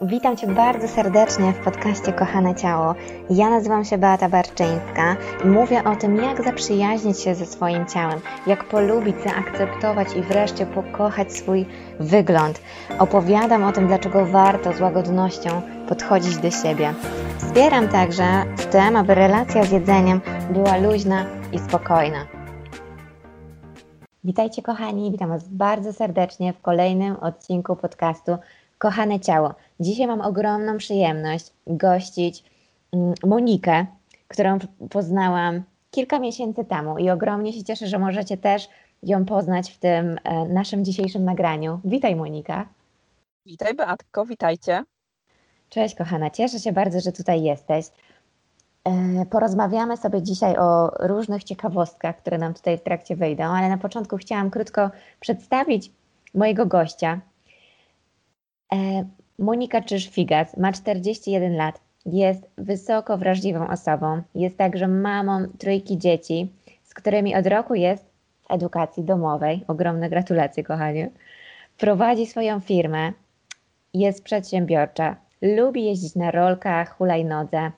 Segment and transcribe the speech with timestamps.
[0.00, 2.94] Witam Cię bardzo serdecznie w podcaście Kochane Ciało.
[3.30, 8.20] Ja nazywam się Beata Barczyńska i mówię o tym, jak zaprzyjaźnić się ze swoim ciałem,
[8.46, 11.66] jak polubić, zaakceptować i wreszcie pokochać swój
[12.00, 12.60] wygląd.
[12.98, 16.94] Opowiadam o tym, dlaczego warto z łagodnością podchodzić do siebie.
[17.38, 20.20] Wspieram także w tym, aby relacja z jedzeniem
[20.50, 22.38] była luźna i spokojna.
[24.24, 28.36] Witajcie kochani, witam Was bardzo serdecznie w kolejnym odcinku podcastu
[28.78, 29.54] Kochane Ciało.
[29.80, 32.44] Dzisiaj mam ogromną przyjemność gościć
[32.92, 33.86] mm, Monikę,
[34.28, 34.58] którą
[34.90, 38.68] poznałam kilka miesięcy temu i ogromnie się cieszę, że możecie też
[39.02, 41.80] ją poznać w tym e, naszym dzisiejszym nagraniu.
[41.84, 42.68] Witaj Monika.
[43.46, 44.84] Witaj Beatko, witajcie.
[45.68, 47.86] Cześć kochana, cieszę się bardzo, że tutaj jesteś.
[48.84, 53.78] E, porozmawiamy sobie dzisiaj o różnych ciekawostkach, które nam tutaj w trakcie wyjdą, ale na
[53.78, 54.90] początku chciałam krótko
[55.20, 55.92] przedstawić
[56.34, 57.20] mojego gościa.
[58.72, 59.04] E,
[59.38, 66.52] Monika Czyż-Figas ma 41 lat, jest wysoko wrażliwą osobą, jest także mamą trójki dzieci,
[66.84, 68.04] z którymi od roku jest
[68.42, 69.64] w edukacji domowej.
[69.68, 71.10] Ogromne gratulacje, kochanie.
[71.78, 73.12] Prowadzi swoją firmę,
[73.94, 77.70] jest przedsiębiorcza, lubi jeździć na rolkach, hulajnodze,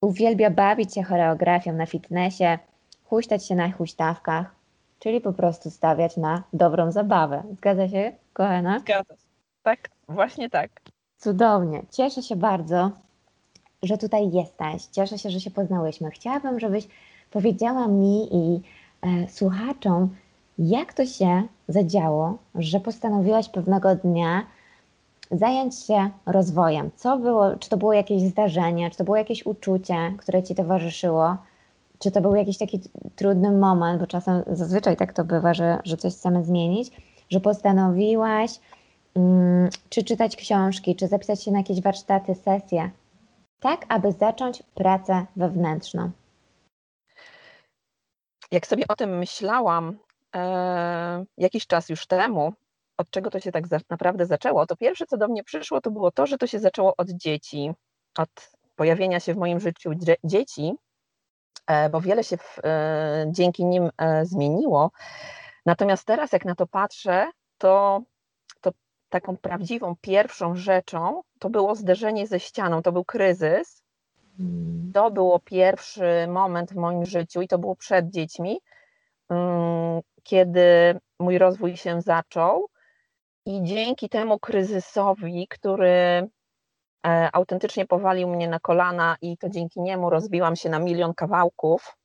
[0.00, 2.58] uwielbia bawić się choreografią na fitnessie,
[3.04, 4.54] huśtać się na huśtawkach,
[4.98, 7.42] czyli po prostu stawiać na dobrą zabawę.
[7.56, 8.78] Zgadza się, kochana?
[8.78, 9.27] Zgadza się.
[9.68, 10.70] Tak, właśnie tak.
[11.18, 11.82] Cudownie.
[11.90, 12.90] Cieszę się bardzo,
[13.82, 14.84] że tutaj jesteś.
[14.84, 16.10] Cieszę się, że się poznałyśmy.
[16.10, 16.88] Chciałabym, żebyś
[17.30, 18.60] powiedziała mi i
[19.02, 20.16] e, słuchaczom,
[20.58, 24.46] jak to się zadziało, że postanowiłaś pewnego dnia
[25.30, 26.90] zająć się rozwojem.
[26.96, 31.36] Co było, czy to było jakieś zdarzenie, czy to było jakieś uczucie, które ci towarzyszyło,
[31.98, 32.80] czy to był jakiś taki
[33.16, 36.90] trudny moment, bo czasem zazwyczaj tak to bywa, że, że coś chcemy zmienić,
[37.30, 38.60] że postanowiłaś
[39.88, 42.90] czy czytać książki, czy zapisać się na jakieś warsztaty, sesje,
[43.60, 46.10] tak aby zacząć pracę wewnętrzną.
[48.50, 49.98] Jak sobie o tym myślałam
[50.36, 52.52] e, jakiś czas już temu,
[52.98, 55.90] od czego to się tak za, naprawdę zaczęło, to pierwsze, co do mnie przyszło, to
[55.90, 57.72] było to, że to się zaczęło od dzieci,
[58.18, 59.90] od pojawienia się w moim życiu
[60.24, 60.74] dzieci,
[61.66, 64.90] e, bo wiele się w, e, dzięki nim e, zmieniło.
[65.66, 68.02] Natomiast teraz, jak na to patrzę, to
[69.08, 73.82] taką prawdziwą pierwszą rzeczą to było zderzenie ze ścianą, to był kryzys.
[74.36, 74.90] Hmm.
[74.94, 78.60] To było pierwszy moment w moim życiu i to było przed dziećmi,
[79.28, 82.68] mm, kiedy mój rozwój się zaczął.
[83.46, 86.28] I dzięki temu kryzysowi, który
[87.06, 91.96] e, autentycznie powalił mnie na kolana, i to dzięki niemu rozbiłam się na milion kawałków,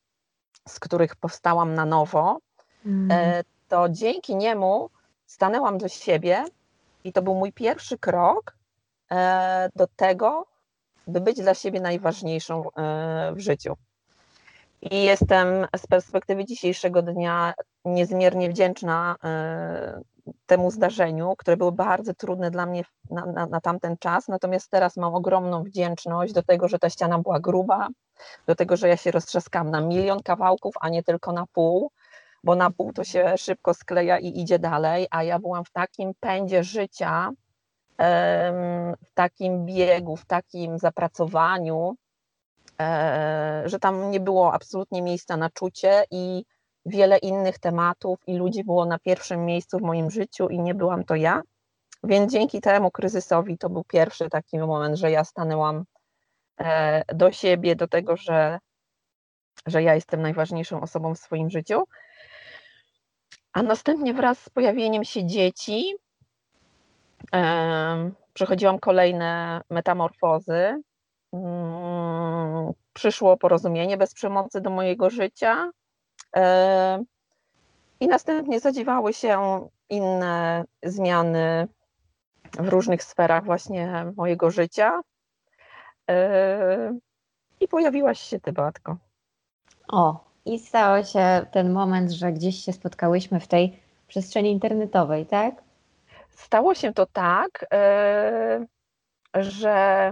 [0.67, 2.37] z których powstałam na nowo,
[2.85, 3.43] mm.
[3.67, 4.89] to dzięki niemu
[5.25, 6.45] stanęłam do siebie
[7.03, 8.57] i to był mój pierwszy krok
[9.11, 10.45] e, do tego,
[11.07, 13.75] by być dla siebie najważniejszą e, w życiu.
[14.81, 17.53] I jestem z perspektywy dzisiejszego dnia
[17.85, 20.01] niezmiernie wdzięczna e,
[20.45, 24.27] temu zdarzeniu, które były bardzo trudne dla mnie na, na, na, tamten czas.
[24.27, 27.87] Natomiast teraz mam ogromną wdzięczność do tego, że ta ściana była gruba,
[28.47, 31.91] do tego, że ja się roztrzaskałam na milion kawałków, a nie tylko na pół
[32.43, 36.13] bo na pół to się szybko skleja i idzie dalej, a ja byłam w takim
[36.19, 37.31] pędzie życia,
[39.01, 41.95] w takim biegu, w takim zapracowaniu,
[42.81, 46.45] e, że tam nie było absolutnie miejsca na czucie i
[46.85, 51.03] wiele innych tematów i ludzi było na pierwszym miejscu w moim życiu i nie byłam
[51.03, 51.41] to ja.
[52.03, 55.83] Więc dzięki temu kryzysowi to był pierwszy taki moment, że ja stanęłam
[56.59, 58.59] e, do siebie, do tego, że,
[59.65, 61.83] że ja jestem najważniejszą osobą w swoim życiu.
[63.53, 65.95] A następnie wraz z pojawieniem się dzieci
[68.33, 70.81] przechodziłam kolejne metamorfozy.
[71.33, 75.71] Mm, przyszło porozumienie bez przemocy do mojego życia.
[77.99, 81.67] I następnie zadziwały się inne zmiany
[82.59, 85.01] w różnych sferach właśnie mojego życia.
[87.59, 88.97] I pojawiłaś się ty, Batko.
[89.87, 95.63] O, i stał się ten moment, że gdzieś się spotkałyśmy w tej przestrzeni internetowej, tak?
[96.29, 98.65] Stało się to tak, e,
[99.33, 100.11] że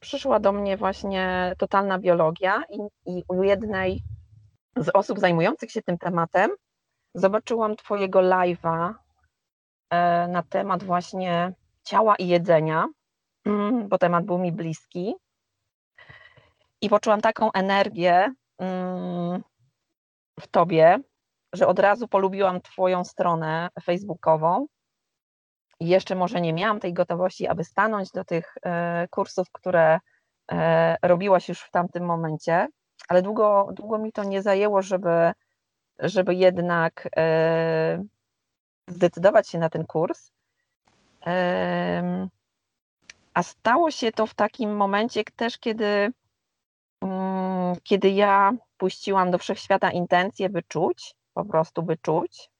[0.00, 4.02] przyszła do mnie właśnie totalna biologia i, i u jednej
[4.76, 6.50] z osób zajmujących się tym tematem
[7.14, 8.94] zobaczyłam Twojego live'a
[9.90, 11.52] e, na temat właśnie
[11.84, 12.88] ciała i jedzenia,
[13.44, 15.14] mm, bo temat był mi bliski.
[16.80, 19.42] I poczułam taką energię, mm,
[20.40, 20.98] w tobie,
[21.52, 24.66] że od razu polubiłam Twoją stronę facebookową
[25.80, 28.54] jeszcze może nie miałam tej gotowości, aby stanąć do tych
[29.10, 30.00] kursów, które
[31.02, 32.68] robiłaś już w tamtym momencie,
[33.08, 35.32] ale długo, długo mi to nie zajęło, żeby,
[35.98, 37.08] żeby jednak
[38.88, 40.32] zdecydować się na ten kurs.
[43.34, 46.12] A stało się to w takim momencie też, kiedy,
[47.02, 52.50] mm, kiedy ja puściłam do wszechświata intencje, by czuć, po prostu by czuć.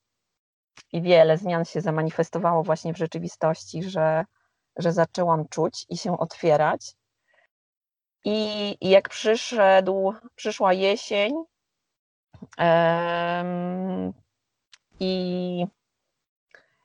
[0.92, 4.24] I wiele zmian się zamanifestowało właśnie w rzeczywistości, że,
[4.76, 6.94] że zaczęłam czuć i się otwierać.
[8.24, 11.32] I, i jak przyszedł, przyszła jesień
[12.58, 14.12] um,
[15.00, 15.66] i,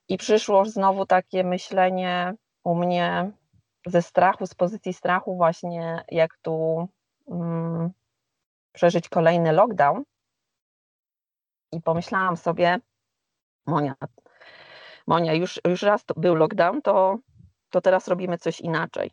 [0.08, 2.34] i przyszło znowu takie myślenie
[2.64, 3.31] u mnie,
[3.86, 6.88] ze strachu, z pozycji strachu właśnie, jak tu
[7.28, 7.92] mm,
[8.75, 10.04] przeżyć kolejny lockdown.
[11.72, 12.80] I pomyślałam sobie,
[13.66, 13.95] Monia,
[15.07, 17.18] Monia, już, już raz był lockdown, to,
[17.69, 19.12] to teraz robimy coś inaczej.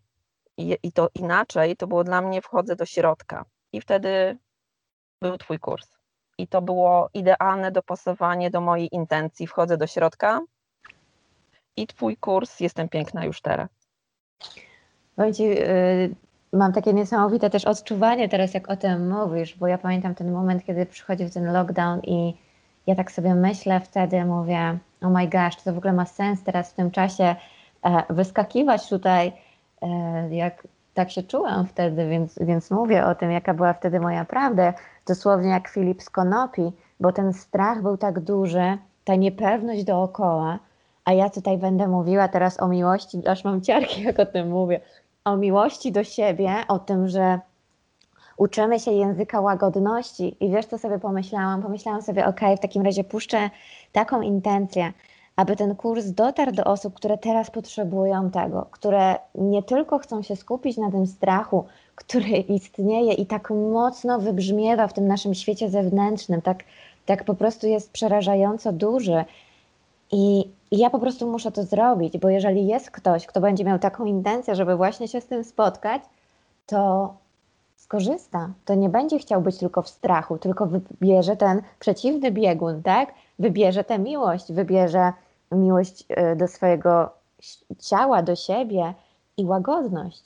[0.57, 3.45] I, I to inaczej to było dla mnie wchodzę do środka.
[3.73, 4.39] I wtedy
[5.23, 5.97] był Twój kurs.
[6.39, 9.47] I to było idealne dopasowanie do mojej intencji.
[9.47, 10.41] Wchodzę do środka
[11.77, 13.69] i Twój kurs, jestem piękna już teraz.
[15.19, 16.15] Yy,
[16.53, 20.65] mam takie niesamowite też odczuwanie teraz, jak o tym mówisz, bo ja pamiętam ten moment,
[20.65, 22.37] kiedy przychodził ten lockdown i
[22.87, 26.43] ja tak sobie myślę wtedy, mówię, oh my gosh, czy to w ogóle ma sens
[26.43, 27.37] teraz w tym czasie
[27.83, 29.33] e, wyskakiwać tutaj,
[29.83, 34.25] e, jak tak się czułam wtedy, więc, więc mówię o tym, jaka była wtedy moja
[34.25, 34.75] prawda,
[35.07, 40.59] dosłownie jak Filip z Konopi, bo ten strach był tak duży, ta niepewność dookoła,
[41.05, 44.81] a ja tutaj będę mówiła teraz o miłości, aż mam ciarki, jak o tym mówię,
[45.25, 47.41] o miłości do siebie, o tym, że
[48.37, 50.37] uczymy się języka łagodności.
[50.41, 51.63] I wiesz, co sobie pomyślałam?
[51.63, 53.51] Pomyślałam sobie, ok, w takim razie puszczę
[53.93, 54.93] taką intencję,
[55.37, 60.37] aby ten kurs dotarł do osób, które teraz potrzebują tego, które nie tylko chcą się
[60.37, 61.65] skupić na tym strachu,
[61.95, 66.65] który istnieje i tak mocno wybrzmiewa w tym naszym świecie zewnętrznym, tak,
[67.07, 69.25] tak po prostu jest przerażająco duży.
[70.13, 74.05] I ja po prostu muszę to zrobić, bo jeżeli jest ktoś, kto będzie miał taką
[74.05, 76.03] intencję, żeby właśnie się z tym spotkać,
[76.67, 77.15] to
[77.77, 78.51] skorzysta.
[78.65, 83.15] To nie będzie chciał być tylko w strachu, tylko wybierze ten przeciwny biegun, tak?
[83.39, 85.13] Wybierze tę miłość, wybierze
[85.53, 87.11] miłość y, do swojego
[87.79, 88.95] ciała, do siebie
[89.37, 90.23] i łagodność.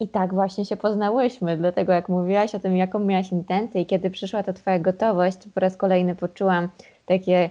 [0.00, 4.10] I tak właśnie się poznałyśmy, dlatego jak mówiłaś o tym, jaką miałaś intencję i kiedy
[4.10, 6.68] przyszła ta Twoja gotowość, to po raz kolejny poczułam
[7.06, 7.50] takie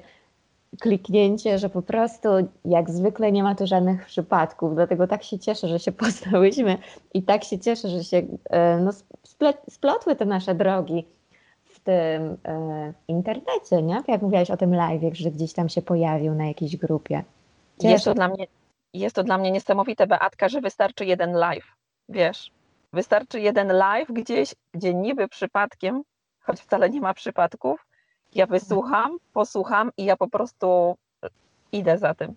[0.79, 2.29] kliknięcie, że po prostu
[2.65, 6.77] jak zwykle nie ma tu żadnych przypadków, dlatego tak się cieszę, że się poznałyśmy
[7.13, 8.91] i tak się cieszę, że się e, no,
[9.69, 11.07] splotły te nasze drogi
[11.63, 14.03] w tym e, internecie, nie?
[14.07, 17.23] Jak mówiłaś o tym live, że gdzieś tam się pojawił na jakiejś grupie.
[17.81, 17.91] Cieszę.
[17.91, 18.47] Jest to dla mnie,
[18.94, 21.75] jest to dla mnie niesamowite, Beatka, że wystarczy jeden live,
[22.09, 22.51] wiesz,
[22.94, 26.03] wystarczy jeden live gdzieś, gdzie niby przypadkiem,
[26.39, 27.88] choć wcale nie ma przypadków,
[28.35, 30.95] ja wysłucham, posłucham i ja po prostu
[31.71, 32.33] idę za tym.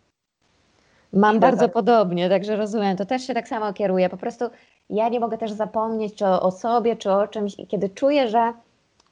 [1.13, 2.97] Mam idę bardzo podobnie, także rozumiem.
[2.97, 4.09] To też się tak samo kieruje.
[4.09, 4.45] Po prostu
[4.91, 8.53] ja nie mogę też zapomnieć czy o, sobie, czy o czymś, kiedy czuję, że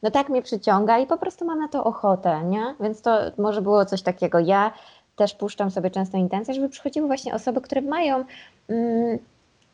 [0.03, 2.75] no tak mnie przyciąga i po prostu mam na to ochotę, nie?
[2.81, 4.39] Więc to może było coś takiego.
[4.39, 4.73] Ja
[5.17, 8.25] też puszczam sobie często intencje, żeby przychodziły właśnie osoby, które mają
[8.69, 9.19] mm,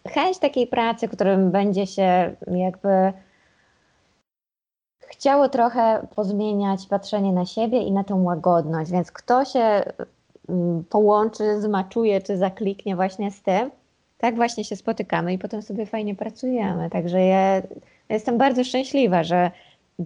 [0.08, 3.12] chęć takiej pracy, którym będzie się jakby
[5.08, 9.82] chciało trochę pozmieniać patrzenie na siebie i na tą łagodność, więc kto się
[10.48, 13.70] mm, połączy, zmaczuje czy zakliknie właśnie z tym,
[14.18, 16.90] tak właśnie się spotykamy i potem sobie fajnie pracujemy.
[16.90, 17.62] Także ja
[18.08, 19.50] jestem bardzo szczęśliwa, że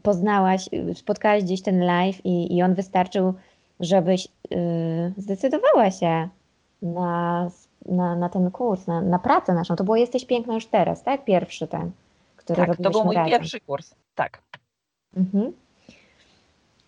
[0.02, 3.34] poznałaś, spotkałaś gdzieś ten live i, i on wystarczył,
[3.80, 4.58] żebyś yy,
[5.16, 6.28] zdecydowała się
[6.82, 7.50] na,
[7.86, 9.76] na, na ten kurs, na, na pracę naszą.
[9.76, 11.24] To było Jesteś Piękna już teraz, tak?
[11.24, 11.90] Pierwszy ten,
[12.36, 13.30] który Tak, to był mój razem.
[13.30, 14.42] pierwszy kurs, tak.
[15.18, 15.52] Mhm.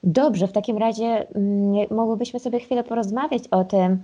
[0.02, 4.02] Dobrze, w takim razie mm, mogłybyśmy sobie chwilę porozmawiać o tym,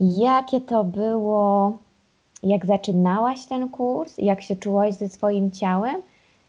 [0.00, 1.78] jakie to było,
[2.42, 6.02] jak zaczynałaś ten kurs, jak się czułaś ze swoim ciałem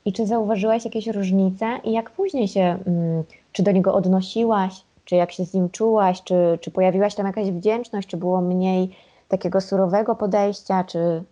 [0.05, 5.15] i czy zauważyłaś jakieś różnice i jak później się, mm, czy do niego odnosiłaś, czy
[5.15, 8.89] jak się z nim czułaś, czy, czy pojawiłaś tam jakaś wdzięczność, czy było mniej
[9.27, 11.23] takiego surowego podejścia, czy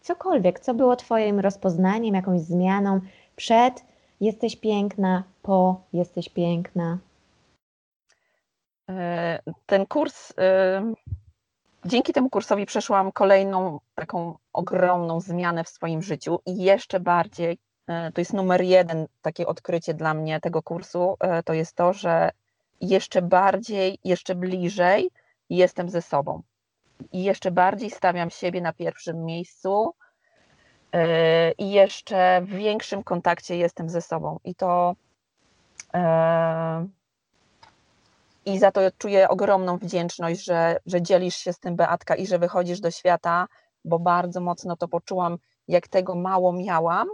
[0.00, 3.00] cokolwiek, co było Twoim rozpoznaniem, jakąś zmianą
[3.36, 3.89] przed
[4.20, 6.98] Jesteś piękna, po jesteś piękna.
[8.90, 10.82] E, ten kurs, e,
[11.84, 18.12] dzięki temu kursowi przeszłam kolejną taką ogromną zmianę w swoim życiu i jeszcze bardziej, e,
[18.12, 22.30] to jest numer jeden takie odkrycie dla mnie tego kursu, to jest to, że
[22.80, 25.10] jeszcze bardziej, jeszcze bliżej
[25.50, 26.42] jestem ze sobą.
[27.12, 29.94] i jeszcze bardziej stawiam siebie na pierwszym miejscu
[31.58, 34.38] i jeszcze w większym kontakcie jestem ze sobą.
[34.44, 34.94] I to
[35.94, 36.00] yy,
[38.46, 42.38] i za to czuję ogromną wdzięczność, że, że dzielisz się z tym Beatka i że
[42.38, 43.46] wychodzisz do świata,
[43.84, 47.08] bo bardzo mocno to poczułam, jak tego mało miałam,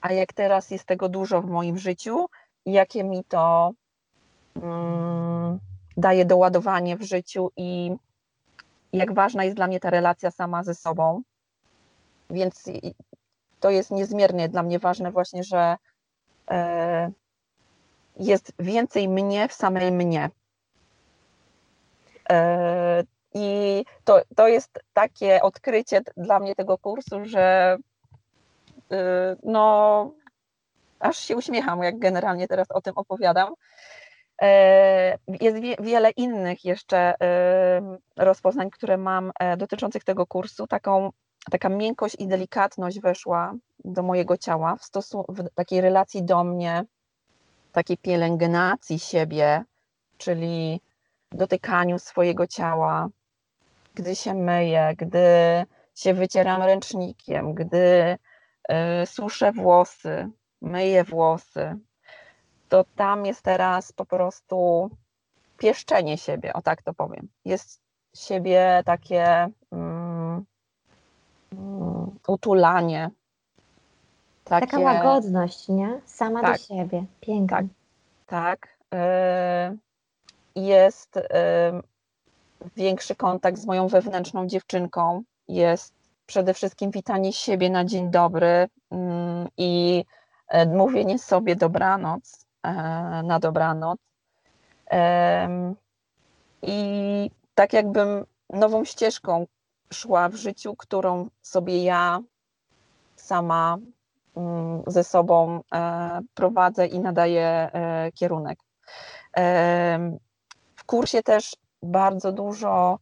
[0.00, 2.26] a jak teraz jest tego dużo w moim życiu
[2.66, 3.72] i jakie mi to
[4.62, 5.58] mm,
[5.96, 7.96] daje doładowanie w życiu i
[8.92, 11.22] jak ważna jest dla mnie ta relacja sama ze sobą.
[12.30, 12.64] Więc
[13.60, 15.76] to jest niezmiernie dla mnie ważne właśnie, że
[16.50, 17.10] e,
[18.16, 20.30] jest więcej mnie w samej mnie.
[22.30, 23.04] E,
[23.34, 27.76] I to, to jest takie odkrycie dla mnie tego kursu, że
[28.92, 28.96] y,
[29.42, 30.10] no,
[31.00, 33.54] aż się uśmiecham, jak generalnie teraz o tym opowiadam.
[34.42, 37.14] E, jest wiele innych jeszcze
[38.16, 40.66] rozpoznań, które mam e, dotyczących tego kursu.
[40.66, 41.10] Taką,
[41.50, 44.90] taka miękkość i delikatność weszła do mojego ciała w,
[45.28, 46.84] w takiej relacji do mnie,
[47.72, 49.64] takiej pielęgnacji siebie,
[50.18, 50.80] czyli
[51.32, 53.08] dotykaniu swojego ciała,
[53.94, 55.26] gdy się myję, gdy
[55.94, 58.18] się wycieram ręcznikiem, gdy
[59.02, 60.30] y, suszę włosy,
[60.62, 61.78] myję włosy,
[62.68, 64.90] to tam jest teraz po prostu
[65.58, 67.28] pieszczenie siebie, o tak to powiem.
[67.44, 67.80] Jest
[68.16, 69.48] siebie takie
[72.26, 73.10] utulanie.
[74.44, 76.00] Takie, Taka łagodność, nie?
[76.06, 77.04] Sama tak, do siebie.
[77.20, 77.56] Pięknie.
[77.56, 77.66] Tak,
[78.26, 78.68] tak.
[78.94, 81.18] Y, jest
[82.76, 85.94] większy kontakt z moją wewnętrzną dziewczynką, jest
[86.26, 90.04] przede wszystkim witanie siebie na dzień dobry mm, i
[90.48, 92.72] e, mówienie sobie dobranoc, e,
[93.22, 93.98] na dobranoc.
[96.62, 99.46] I tak jakbym nową ścieżką
[99.94, 102.20] szła w życiu, którą sobie ja
[103.16, 103.78] sama
[104.36, 107.70] mm, ze sobą e, prowadzę i nadaję
[108.14, 108.58] kierunek.
[110.76, 112.98] W kursie też bardzo dużo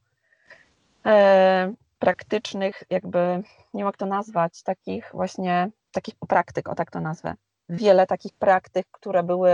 [1.06, 3.42] e, praktycznych, jakby,
[3.74, 7.34] nie wiem jak to nazwać, takich właśnie, takich praktyk, o tak to nazwę.
[7.68, 9.50] Wiele takich praktyk, które były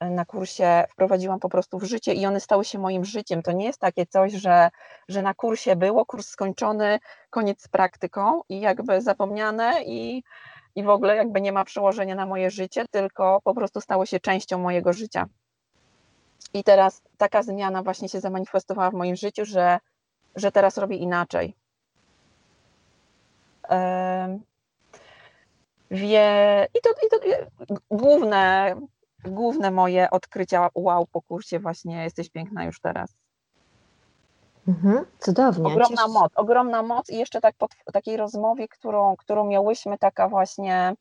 [0.00, 3.42] na kursie, wprowadziłam po prostu w życie i one stały się moim życiem.
[3.42, 4.70] To nie jest takie coś, że,
[5.08, 6.98] że na kursie było, kurs skończony,
[7.30, 10.22] koniec z praktyką i jakby zapomniane i,
[10.74, 14.20] i w ogóle jakby nie ma przełożenia na moje życie, tylko po prostu stało się
[14.20, 15.26] częścią mojego życia.
[16.54, 19.78] I teraz taka zmiana właśnie się zamanifestowała w moim życiu, że,
[20.36, 21.54] że teraz robię inaczej.
[25.90, 27.18] Wie, i, to, I to
[27.90, 28.74] główne,
[29.24, 33.16] główne moje odkrycia wow po kursie właśnie jesteś piękna już teraz.
[34.68, 35.72] Mhm, cudownie.
[35.72, 40.94] Ogromna moc, ogromna moc i jeszcze tak po takiej rozmowie, którą, którą miałyśmy, taka właśnie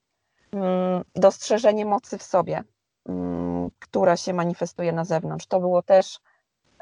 [0.51, 2.63] mm, dostrzeżenie mocy w sobie.
[3.09, 5.45] Mm, która się manifestuje na zewnątrz.
[5.47, 6.19] To było też.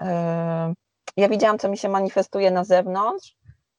[0.01, 0.73] E,
[1.17, 3.36] ja widziałam, co mi się manifestuje na zewnątrz,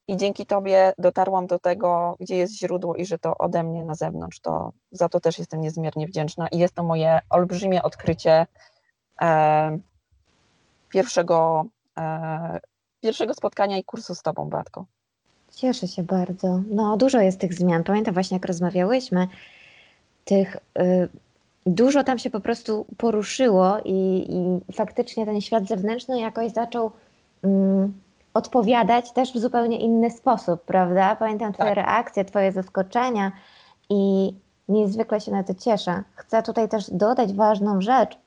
[0.08, 3.94] i dzięki Tobie dotarłam do tego, gdzie jest źródło i że to ode mnie na
[3.94, 4.40] zewnątrz.
[4.40, 8.46] To za to też jestem niezmiernie wdzięczna i jest to moje olbrzymie odkrycie
[9.22, 9.78] e,
[10.88, 11.64] pierwszego,
[11.98, 12.60] e,
[13.00, 14.84] pierwszego spotkania i kursu z Tobą, Batko.
[15.54, 16.62] Cieszę się bardzo.
[16.70, 17.84] No, dużo jest tych zmian.
[17.84, 19.28] Pamiętam właśnie, jak rozmawiałyśmy,
[20.24, 21.08] tych y,
[21.66, 24.26] dużo tam się po prostu poruszyło i,
[24.68, 26.90] i faktycznie ten świat zewnętrzny jakoś zaczął
[27.42, 27.92] mm,
[28.38, 31.16] odpowiadać też w zupełnie inny sposób, prawda?
[31.16, 31.76] Pamiętam Twoje tak.
[31.76, 33.32] reakcje, Twoje zaskoczenia
[33.90, 34.34] i
[34.68, 36.02] niezwykle się na to cieszę.
[36.14, 38.18] Chcę tutaj też dodać ważną rzecz,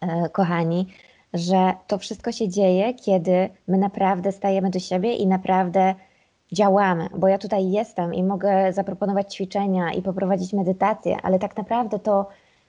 [0.00, 0.86] e, kochani,
[1.34, 5.94] że to wszystko się dzieje, kiedy my naprawdę stajemy do siebie i naprawdę
[6.52, 11.98] działamy, bo ja tutaj jestem i mogę zaproponować ćwiczenia i poprowadzić medytację, ale tak naprawdę
[11.98, 12.26] to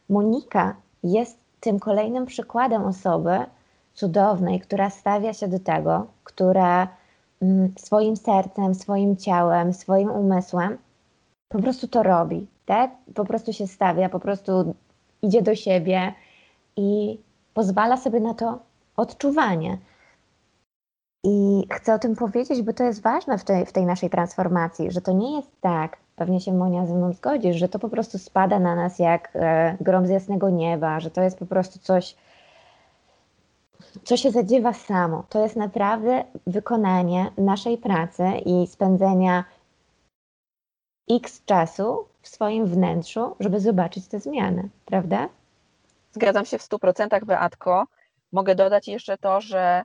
[0.09, 3.39] Monika jest tym kolejnym przykładem osoby
[3.98, 6.88] cudownej, która stawia się do tego, która
[7.42, 10.77] mm, swoim sercem, swoim ciałem, swoim umysłem
[11.50, 12.92] po prostu to robi, tak?
[13.16, 14.75] Po prostu się stawia, po prostu
[15.22, 16.13] idzie do siebie
[16.75, 17.20] i
[17.54, 18.60] pozwala sobie na to
[18.98, 19.77] odczuwanie.
[21.24, 24.92] I chcę o tym powiedzieć, bo to jest ważne w tej, w tej naszej transformacji,
[24.92, 28.18] że to nie jest tak, pewnie się Monia ze mną zgodzisz, że to po prostu
[28.18, 32.16] spada na nas jak e, grom z jasnego nieba, że to jest po prostu coś,
[34.04, 35.24] co się zadziewa samo.
[35.30, 39.44] To jest naprawdę wykonanie naszej pracy i spędzenia
[41.10, 45.30] x czasu w swoim wnętrzu, żeby zobaczyć te zmiany, prawda?
[46.12, 47.88] Zgadzam się w 100% Beatko.
[48.32, 49.84] Mogę dodać jeszcze to, że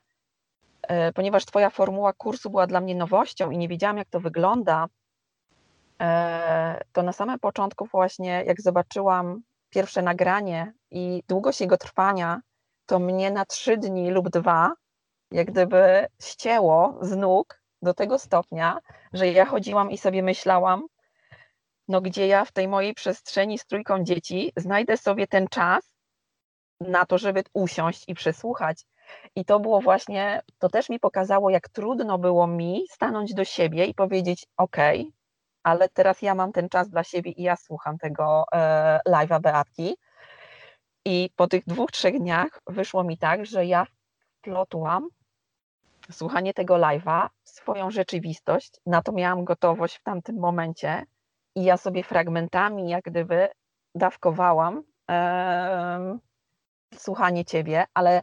[0.82, 4.86] e, ponieważ Twoja formuła kursu była dla mnie nowością i nie wiedziałam, jak to wygląda,
[6.00, 12.40] e, to na samym początku, właśnie jak zobaczyłam pierwsze nagranie i długość jego trwania,
[12.92, 14.74] to mnie na trzy dni lub dwa,
[15.30, 18.78] jak gdyby ścięło z nóg do tego stopnia,
[19.12, 20.86] że ja chodziłam i sobie myślałam,
[21.88, 25.94] no gdzie ja w tej mojej przestrzeni z trójką dzieci znajdę sobie ten czas
[26.80, 28.86] na to, żeby usiąść i przesłuchać.
[29.36, 33.86] I to było właśnie, to też mi pokazało, jak trudno było mi stanąć do siebie
[33.86, 34.76] i powiedzieć: OK,
[35.62, 39.96] ale teraz ja mam ten czas dla siebie i ja słucham tego e, live'a Beatki.
[41.04, 43.86] I po tych dwóch, trzech dniach wyszło mi tak, że ja
[44.38, 45.08] wplotłam
[46.10, 48.70] słuchanie tego live'a w swoją rzeczywistość.
[48.86, 51.06] Na to miałam gotowość w tamtym momencie
[51.54, 53.48] i ja sobie fragmentami, jak gdyby,
[53.94, 56.18] dawkowałam e,
[56.94, 58.22] słuchanie ciebie, ale,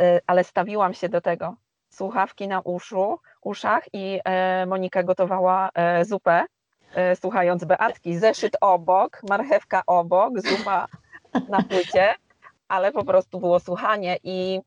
[0.00, 1.56] e, ale stawiłam się do tego.
[1.90, 6.44] Słuchawki na uszu, uszach i e, Monika gotowała e, zupę,
[6.94, 8.18] e, słuchając Beatki.
[8.18, 10.86] Zeszyt obok, marchewka obok, zupa
[11.48, 12.14] na płycie,
[12.68, 14.60] ale po prostu było słuchanie i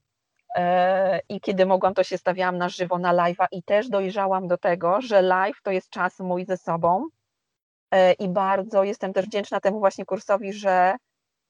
[0.55, 4.57] e, i kiedy mogłam, to się stawiałam na żywo na live'a i też dojrzałam do
[4.57, 7.09] tego, że live to jest czas mój ze sobą,
[7.93, 10.95] E, i bardzo jestem też wdzięczna temu właśnie kursowi, że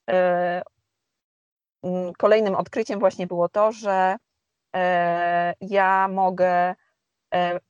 [0.10, 0.62] e,
[2.17, 4.17] kolejnym odkryciem właśnie było to, że
[5.62, 6.75] ja mogę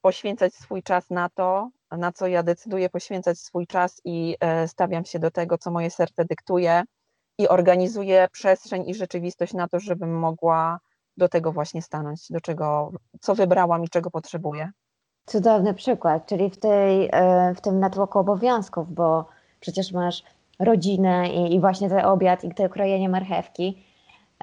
[0.01, 5.19] poświęcać swój czas na to, na co ja decyduję poświęcać swój czas i stawiam się
[5.19, 6.83] do tego, co moje serce dyktuje
[7.43, 10.79] i organizuję przestrzeń i rzeczywistość na to, żebym mogła
[11.17, 14.71] do tego właśnie stanąć, do czego, co wybrałam i czego potrzebuję.
[15.25, 19.25] Cudowny przykład, czyli w, tej, e, w tym natłoku obowiązków, bo
[19.59, 20.23] przecież masz
[20.59, 23.83] rodzinę i, i właśnie ten obiad i to krojenie marchewki.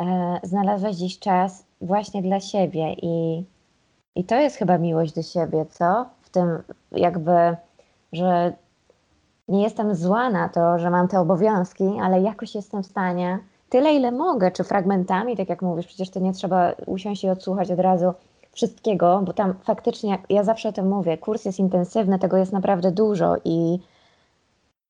[0.00, 3.45] E, znalazłaś dziś czas właśnie dla siebie i,
[4.14, 6.07] i to jest chyba miłość do siebie, co?
[6.23, 7.57] W tym jakby,
[8.12, 8.52] że
[9.50, 13.94] nie jestem zła na to, że mam te obowiązki, ale jakoś jestem w stanie tyle,
[13.94, 17.79] ile mogę, czy fragmentami, tak jak mówisz, przecież to nie trzeba usiąść i odsłuchać od
[17.79, 18.12] razu
[18.53, 22.92] wszystkiego, bo tam faktycznie, ja zawsze o tym mówię, kurs jest intensywny, tego jest naprawdę
[22.92, 23.79] dużo i,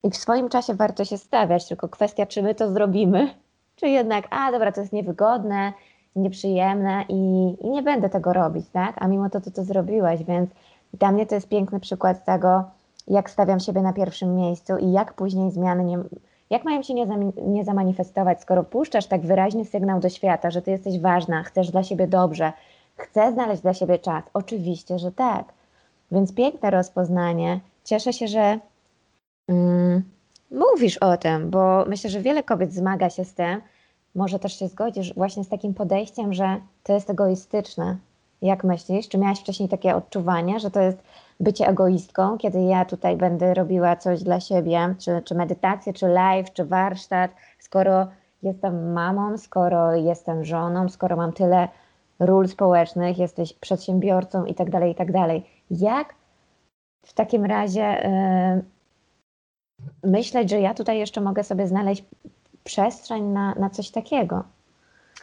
[0.02, 3.34] i w swoim czasie warto się stawiać, tylko kwestia, czy my to zrobimy,
[3.76, 5.72] czy jednak, a dobra, to jest niewygodne,
[6.16, 8.94] nieprzyjemne i, i nie będę tego robić, tak?
[8.96, 10.50] A mimo to, to to zrobiłaś, więc
[10.94, 12.64] dla mnie to jest piękny przykład tego,
[13.10, 15.98] jak stawiam siebie na pierwszym miejscu i jak później zmiany nie,
[16.50, 17.06] jak mają się nie,
[17.46, 21.82] nie zamanifestować, skoro puszczasz tak wyraźny sygnał do świata, że ty jesteś ważna, chcesz dla
[21.82, 22.52] siebie dobrze,
[23.00, 24.24] Chcę znaleźć dla siebie czas?
[24.34, 25.44] Oczywiście, że tak.
[26.12, 27.60] Więc piękne rozpoznanie.
[27.84, 28.58] Cieszę się, że
[29.48, 30.02] mm,
[30.50, 33.60] mówisz o tym, bo myślę, że wiele kobiet zmaga się z tym.
[34.14, 37.96] Może też się zgodzisz właśnie z takim podejściem, że to jest egoistyczne.
[38.42, 39.08] Jak myślisz?
[39.08, 40.98] Czy miałaś wcześniej takie odczuwanie, że to jest
[41.40, 46.52] bycie egoistką, kiedy ja tutaj będę robiła coś dla siebie, czy, czy medytację, czy live,
[46.52, 48.06] czy warsztat, skoro
[48.42, 51.68] jestem mamą, skoro jestem żoną, skoro mam tyle
[52.18, 55.46] ról społecznych, jesteś przedsiębiorcą i tak dalej, i tak dalej.
[55.70, 56.14] Jak
[57.06, 58.02] w takim razie
[60.04, 62.04] yy, myśleć, że ja tutaj jeszcze mogę sobie znaleźć
[62.64, 64.44] przestrzeń na, na coś takiego?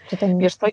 [0.10, 0.38] Czy to nie...
[0.38, 0.67] Wiesz co,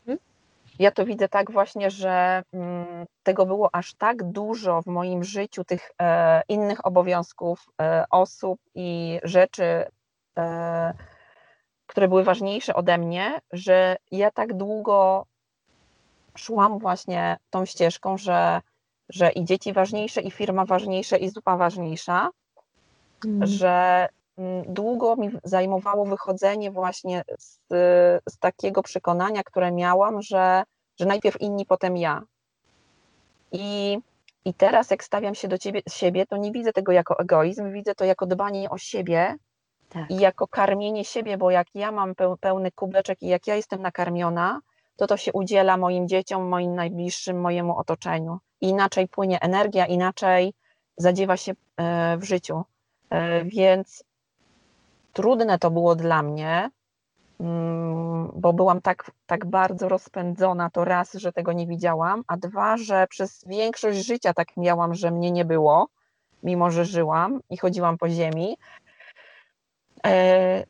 [0.78, 5.64] ja to widzę tak właśnie, że mm, tego było aż tak dużo w moim życiu,
[5.64, 9.87] tych e, innych obowiązków, e, osób i rzeczy,
[10.38, 10.94] e,
[11.87, 15.26] które były ważniejsze ode mnie, że ja tak długo
[16.37, 18.60] szłam właśnie tą ścieżką, że,
[19.08, 22.30] że i dzieci ważniejsze, i firma ważniejsza, i zupa ważniejsza,
[23.24, 23.46] mm.
[23.46, 24.08] że
[24.68, 27.58] długo mi zajmowało wychodzenie właśnie z,
[28.28, 30.62] z takiego przekonania, które miałam, że,
[31.00, 32.22] że najpierw inni, potem ja.
[33.52, 33.98] I,
[34.44, 37.94] I teraz, jak stawiam się do ciebie, siebie, to nie widzę tego jako egoizm, widzę
[37.94, 39.36] to jako dbanie o siebie
[39.88, 40.10] tak.
[40.10, 44.60] i jako karmienie siebie, bo jak ja mam pełny kubeczek i jak ja jestem nakarmiona,
[44.96, 48.38] to to się udziela moim dzieciom, moim najbliższym, mojemu otoczeniu.
[48.60, 50.54] Inaczej płynie energia, inaczej
[50.96, 52.64] zadziewa się e, w życiu.
[53.10, 54.04] E, więc
[55.14, 56.70] trudne to było dla mnie,
[57.40, 62.77] mm, bo byłam tak, tak bardzo rozpędzona, to raz, że tego nie widziałam, a dwa,
[62.77, 65.88] że przez większość życia tak miałam, że mnie nie było,
[66.42, 68.57] mimo że żyłam i chodziłam po ziemi.
[70.07, 70.64] E,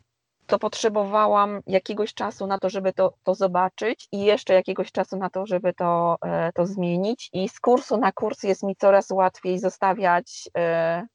[0.47, 5.31] to potrzebowałam jakiegoś czasu na to, żeby to, to zobaczyć i jeszcze jakiegoś czasu na
[5.31, 7.31] to, żeby to, e, to zmienić.
[7.33, 11.07] I z kursu na kurs jest mi coraz łatwiej zostawiać e,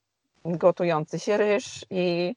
[0.44, 2.34] gotujący się ryż i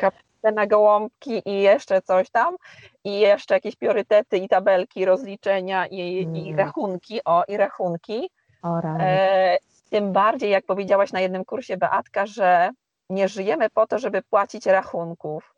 [0.00, 2.56] kap, listę na gołąbki i jeszcze coś tam,
[3.04, 6.36] i jeszcze jakieś priorytety i tabelki, rozliczenia i, mm.
[6.36, 8.30] i rachunki, o, i rachunki.
[9.00, 9.58] E,
[9.90, 12.70] tym bardziej, jak powiedziałaś na jednym kursie, Beatka, że
[13.10, 15.51] nie żyjemy po to, żeby płacić rachunków.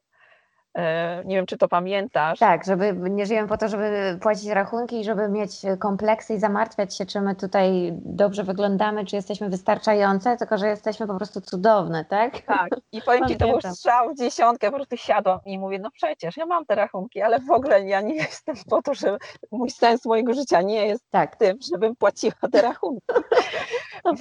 [0.74, 2.38] E, nie wiem, czy to pamiętasz.
[2.38, 6.96] Tak, żeby nie żyjemy po to, żeby płacić rachunki i żeby mieć kompleksy i zamartwiać
[6.96, 12.04] się, czy my tutaj dobrze wyglądamy, czy jesteśmy wystarczające, tylko że jesteśmy po prostu cudowne,
[12.04, 12.40] tak?
[12.40, 12.68] Tak.
[12.92, 16.37] I powiem Ci, to był strzał w dziesiątkę, po prostu siadłam i mówię, no przecież
[16.37, 19.16] ja mam te rachunki, ale w ogóle ja nie jestem po to, że
[19.50, 21.37] mój sens mojego życia nie jest tak.
[21.37, 23.06] tym, żebym płaciła te rachunki.
[24.04, 24.20] Więc,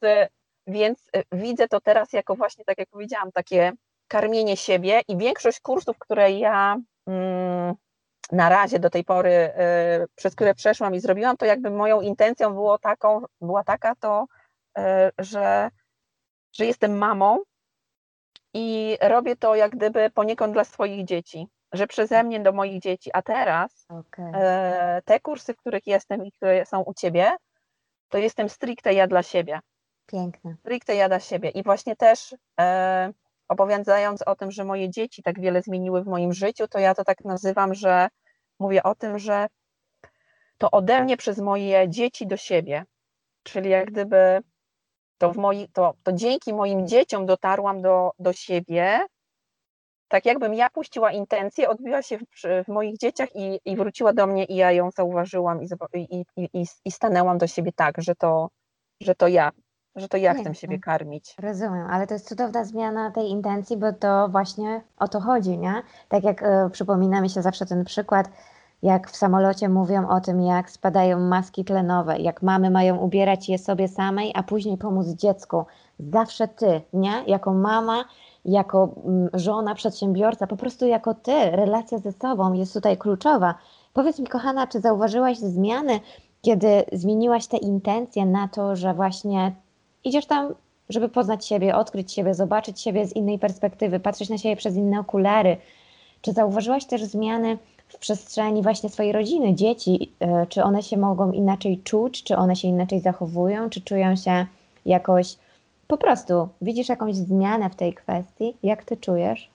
[0.00, 0.26] prawda.
[0.66, 3.72] więc e, widzę to teraz jako właśnie, tak jak powiedziałam, takie
[4.08, 7.74] karmienie siebie i większość kursów, które ja mm,
[8.32, 9.52] na razie do tej pory, y,
[10.14, 14.26] przez które przeszłam i zrobiłam, to jakby moją intencją było taką, była taka to,
[14.78, 14.82] y,
[15.18, 15.70] że,
[16.52, 17.38] że jestem mamą
[18.54, 23.10] i robię to jak gdyby poniekąd dla swoich dzieci, że przeze mnie do moich dzieci,
[23.12, 24.28] a teraz okay.
[24.98, 27.36] y, te kursy, w których jestem i które są u Ciebie,
[28.08, 29.60] to jestem stricte ja dla siebie.
[30.06, 30.56] Piękne.
[30.60, 32.34] Stricte ja dla siebie i właśnie też
[33.48, 37.04] opowiadając o tym, że moje dzieci tak wiele zmieniły w moim życiu, to ja to
[37.04, 38.08] tak nazywam, że
[38.58, 39.46] mówię o tym, że
[40.58, 42.84] to ode mnie przez moje dzieci do siebie.
[43.42, 44.40] Czyli jak gdyby
[45.18, 49.06] to, w moi, to, to dzięki moim dzieciom dotarłam do, do siebie,
[50.08, 52.24] tak jakbym ja puściła intencję, odbiła się w,
[52.64, 56.64] w moich dzieciach i, i wróciła do mnie i ja ją zauważyłam i, i, i,
[56.84, 58.48] i stanęłam do siebie tak, że to,
[59.00, 59.50] że to ja
[59.96, 61.36] że to ja chcę siebie karmić.
[61.38, 65.82] Rozumiem, ale to jest cudowna zmiana tej intencji, bo to właśnie o to chodzi, nie?
[66.08, 68.30] Tak jak y, przypomina mi się zawsze ten przykład,
[68.82, 73.58] jak w samolocie mówią o tym, jak spadają maski tlenowe, jak mamy mają ubierać je
[73.58, 75.64] sobie samej, a później pomóc dziecku.
[75.98, 77.24] Zawsze ty, nie?
[77.26, 78.04] Jako mama,
[78.44, 83.54] jako mm, żona, przedsiębiorca, po prostu jako ty, relacja ze sobą jest tutaj kluczowa.
[83.92, 86.00] Powiedz mi, kochana, czy zauważyłaś zmiany,
[86.42, 89.52] kiedy zmieniłaś te intencje na to, że właśnie
[90.04, 90.54] idziesz tam,
[90.88, 95.00] żeby poznać siebie, odkryć siebie, zobaczyć siebie z innej perspektywy, patrzeć na siebie przez inne
[95.00, 95.56] okulary.
[96.20, 97.58] Czy zauważyłaś też zmiany
[97.88, 100.12] w przestrzeni właśnie swojej rodziny, dzieci?
[100.20, 104.46] E, czy one się mogą inaczej czuć, czy one się inaczej zachowują, czy czują się
[104.86, 105.36] jakoś
[105.86, 108.56] po prostu widzisz jakąś zmianę w tej kwestii?
[108.62, 109.50] Jak ty czujesz?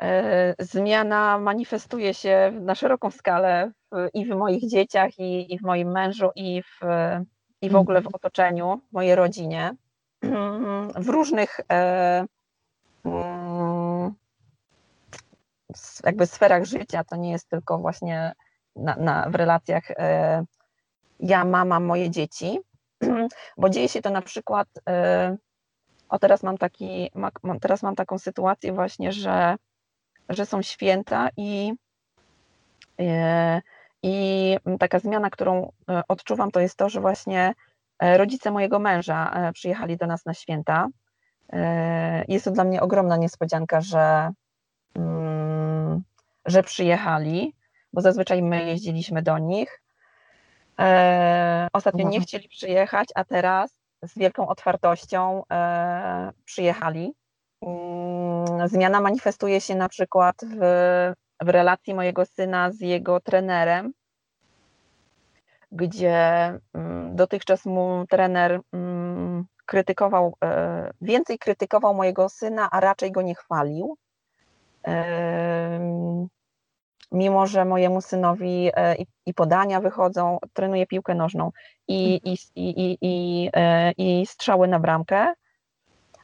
[0.00, 3.72] E, zmiana manifestuje się na szeroką skalę
[4.14, 6.80] i w moich dzieciach, i, i w moim mężu, i w,
[7.64, 8.14] i w ogóle w mhm.
[8.14, 9.74] otoczeniu, w mojej rodzinie,
[11.04, 12.24] w różnych e,
[13.04, 14.14] mm,
[16.04, 17.04] jakby sferach życia.
[17.04, 18.32] To nie jest tylko właśnie
[18.76, 20.44] na, na, w relacjach e,
[21.20, 22.58] ja, mama, moje dzieci,
[23.58, 25.36] bo dzieje się to na przykład, e,
[26.08, 27.10] o teraz mam, taki,
[27.60, 29.56] teraz mam taką sytuację właśnie, że,
[30.28, 31.72] że są święta i
[34.04, 37.54] i taka zmiana, którą e, odczuwam, to jest to, że właśnie
[37.98, 40.86] e, rodzice mojego męża e, przyjechali do nas na święta.
[42.28, 44.30] Jest to dla mnie ogromna niespodzianka, że,
[44.94, 46.02] mm,
[46.46, 47.54] że przyjechali,
[47.92, 49.82] bo zazwyczaj my jeździliśmy do nich.
[51.72, 55.42] Ostatnio nie chcieli przyjechać, a teraz z wielką otwartością
[56.44, 57.14] przyjechali.
[57.62, 60.60] Mm, zmiana manifestuje się na przykład w
[61.44, 63.92] w relacji mojego syna z jego trenerem,
[65.72, 66.14] gdzie
[66.74, 73.34] mm, dotychczas mu trener mm, krytykował, e, więcej krytykował mojego syna, a raczej go nie
[73.34, 73.96] chwalił.
[77.12, 81.50] Mimo, że mojemu synowi e, i podania wychodzą, trenuje piłkę nożną
[81.88, 85.34] i, i, i, i, e, i strzały na bramkę,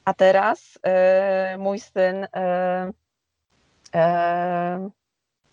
[0.05, 0.79] a teraz
[1.59, 2.27] mój syn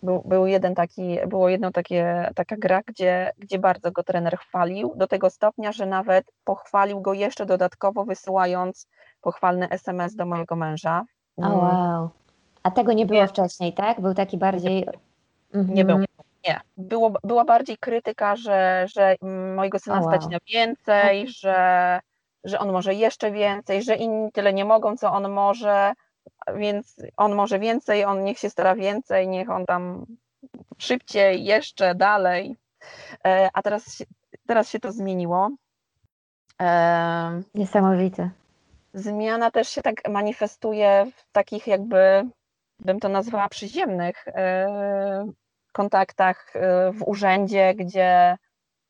[0.02, 4.92] był, był jeden taki, było jedno takie, taka gra, gdzie, gdzie bardzo go trener chwalił,
[4.96, 8.86] do tego stopnia, że nawet pochwalił go jeszcze dodatkowo, wysyłając
[9.20, 11.04] pochwalny SMS do mojego męża.
[11.36, 12.10] O oh, wow.
[12.62, 13.28] A tego nie było nie.
[13.28, 14.00] wcześniej, tak?
[14.00, 14.86] Był taki bardziej.
[15.54, 15.98] Nie, nie był.
[16.46, 16.60] Nie.
[16.76, 19.16] Było, była bardziej krytyka, że, że
[19.56, 20.10] mojego syna wow.
[20.10, 22.00] stać na więcej, że,
[22.44, 25.92] że on może jeszcze więcej, że inni tyle nie mogą, co on może
[26.56, 30.06] więc on może więcej, on niech się stara więcej, niech on tam
[30.78, 32.56] szybciej, jeszcze dalej.
[33.26, 34.04] E, a teraz,
[34.46, 35.50] teraz się to zmieniło.
[36.60, 38.30] E, Niesamowite.
[38.94, 42.28] Zmiana też się tak manifestuje w takich jakby,
[42.80, 45.32] bym to nazwała przyziemnych e,
[45.72, 46.52] kontaktach
[46.92, 48.36] w urzędzie, gdzie,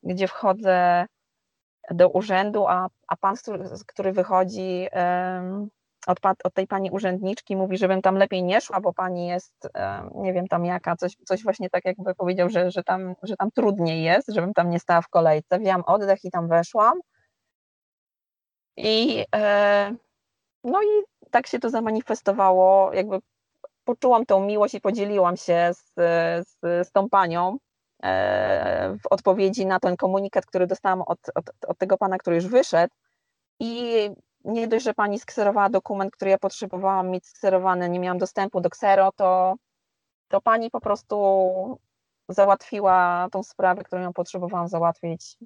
[0.03, 1.07] gdzie wchodzę
[1.90, 3.35] do urzędu, a, a pan,
[3.87, 4.87] który wychodzi,
[6.09, 10.11] od, od, tej pani urzędniczki mówi, żebym tam lepiej nie szła, bo pani jest, e,
[10.14, 13.51] nie wiem tam jaka, coś, coś właśnie tak jakby powiedział, że, że, tam, że tam
[13.51, 15.59] trudniej jest, żebym tam nie stała w kolejce.
[15.59, 16.99] Wzięłam oddech i tam weszłam.
[18.77, 19.94] I e,
[20.64, 23.18] no i tak się to zamanifestowało, jakby
[23.85, 25.94] poczułam tą miłość i podzieliłam się z,
[26.49, 27.59] z, z tą panią
[28.03, 32.47] e, w odpowiedzi na ten komunikat, który dostałam od, od, od tego pana, który już
[32.47, 32.94] wyszedł.
[33.61, 34.11] I
[34.48, 38.70] nie dość, że pani skserowała dokument, który ja potrzebowałam mieć skserowany, nie miałam dostępu do
[38.70, 39.54] ksero, to,
[40.28, 41.78] to pani po prostu
[42.28, 45.37] załatwiła tą sprawę, którą ją potrzebowałam załatwić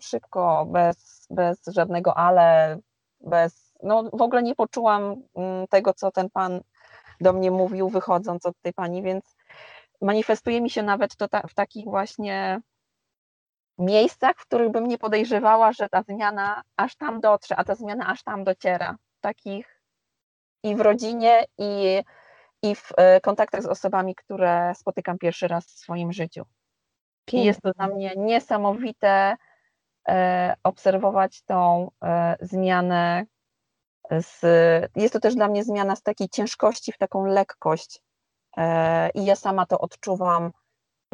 [0.00, 2.78] szybko, bez, bez żadnego ale,
[3.20, 6.60] bez, no w ogóle nie poczułam mm, tego, co ten pan
[7.20, 9.36] do mnie mówił, wychodząc od tej pani, więc
[10.02, 12.60] manifestuje mi się nawet to ta, w takich właśnie
[13.78, 18.06] miejscach, w których bym nie podejrzewała, że ta zmiana aż tam dotrze, a ta zmiana
[18.06, 18.96] aż tam dociera.
[19.20, 19.76] Takich
[20.62, 22.02] i w rodzinie, i,
[22.62, 26.44] i w e, kontaktach z osobami, które spotykam pierwszy raz w swoim życiu.
[27.32, 29.36] I jest to dla mnie niesamowite
[30.08, 33.24] e, obserwować tą e, zmianę.
[34.10, 34.40] Z,
[34.96, 38.02] jest to też dla mnie zmiana z takiej ciężkości w taką lekkość.
[39.14, 40.52] I ja sama to odczuwam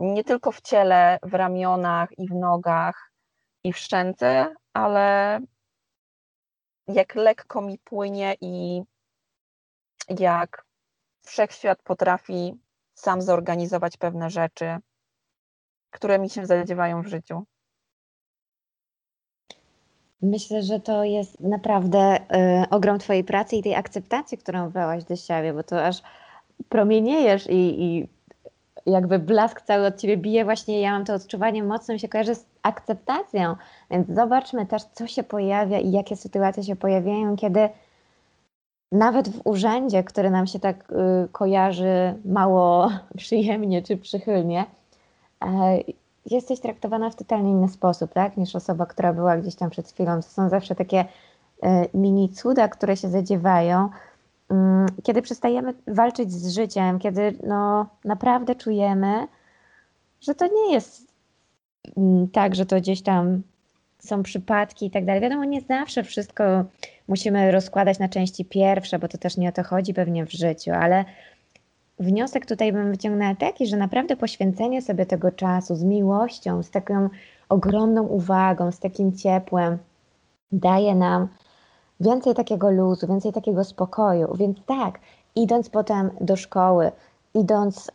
[0.03, 3.13] nie tylko w ciele, w ramionach i w nogach
[3.65, 5.41] i w szczęce, ale
[6.89, 8.83] jak lekko mi płynie i
[10.19, 10.65] jak
[11.23, 12.55] wszechświat potrafi
[12.95, 14.77] sam zorganizować pewne rzeczy,
[15.91, 17.45] które mi się zadziewają w życiu.
[20.23, 25.17] Myślę, że to jest naprawdę y, ogrom Twojej pracy i tej akceptacji, którą wyłaś do
[25.17, 26.03] siebie, bo to aż
[26.69, 28.09] promieniejesz i, i
[28.87, 32.35] jakby blask cały od ciebie bije, właśnie ja mam to odczuwanie mocno mi się kojarzy
[32.35, 33.57] z akceptacją.
[33.91, 37.69] Więc zobaczmy też, co się pojawia i jakie sytuacje się pojawiają, kiedy
[38.93, 44.65] nawet w urzędzie, który nam się tak y, kojarzy mało przyjemnie czy przychylnie,
[45.45, 45.47] y,
[46.31, 50.17] jesteś traktowana w totalnie inny sposób, tak, niż osoba, która była gdzieś tam przed chwilą.
[50.17, 53.89] To są zawsze takie y, mini cuda, które się zadziewają,
[55.03, 59.27] kiedy przestajemy walczyć z życiem, kiedy no, naprawdę czujemy,
[60.21, 61.13] że to nie jest
[61.97, 63.43] mm, tak, że to gdzieś tam
[63.99, 65.23] są przypadki i tak dalej.
[65.23, 66.45] Wiadomo, nie zawsze wszystko
[67.09, 70.71] musimy rozkładać na części pierwsze, bo to też nie o to chodzi pewnie w życiu,
[70.71, 71.05] ale
[71.99, 77.09] wniosek tutaj bym wyciągnęła taki, że naprawdę poświęcenie sobie tego czasu z miłością, z taką
[77.49, 79.79] ogromną uwagą, z takim ciepłem
[80.53, 81.29] daje nam
[82.03, 84.35] więcej takiego luzu, więcej takiego spokoju.
[84.35, 84.99] Więc tak,
[85.37, 86.93] idąc potem do szkoły,
[87.35, 87.91] idąc y,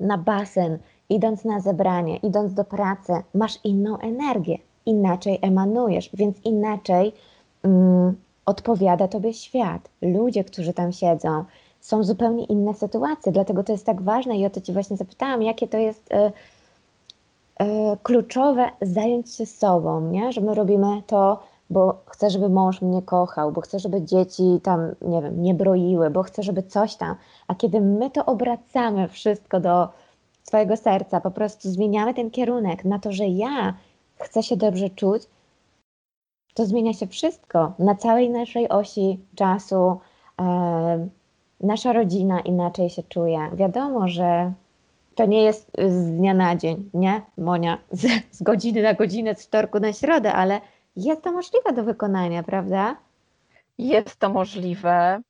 [0.00, 7.12] na basen, idąc na zebranie, idąc do pracy, masz inną energię, inaczej emanujesz, więc inaczej
[7.62, 9.88] mm, odpowiada tobie świat.
[10.02, 11.44] Ludzie, którzy tam siedzą,
[11.80, 15.42] są zupełnie inne sytuacje, dlatego to jest tak ważne i o to Ci właśnie zapytałam,
[15.42, 16.16] jakie to jest y,
[17.64, 17.66] y,
[18.02, 20.32] kluczowe zająć się sobą, nie?
[20.32, 24.94] że my robimy to bo chcę, żeby mąż mnie kochał, bo chcę, żeby dzieci tam,
[25.02, 27.16] nie wiem, nie broiły, bo chcę, żeby coś tam.
[27.48, 29.88] A kiedy my to obracamy wszystko do
[30.42, 33.74] swojego serca, po prostu zmieniamy ten kierunek na to, że ja
[34.16, 35.22] chcę się dobrze czuć,
[36.54, 40.00] to zmienia się wszystko na całej naszej osi czasu.
[40.40, 41.08] E,
[41.60, 43.50] nasza rodzina inaczej się czuje.
[43.54, 44.52] Wiadomo, że
[45.14, 49.46] to nie jest z dnia na dzień, nie, Monia, z, z godziny na godzinę, z
[49.46, 50.60] wtorku na środę, ale
[50.96, 52.96] jest to możliwe do wykonania, prawda?
[53.78, 55.20] Jest to możliwe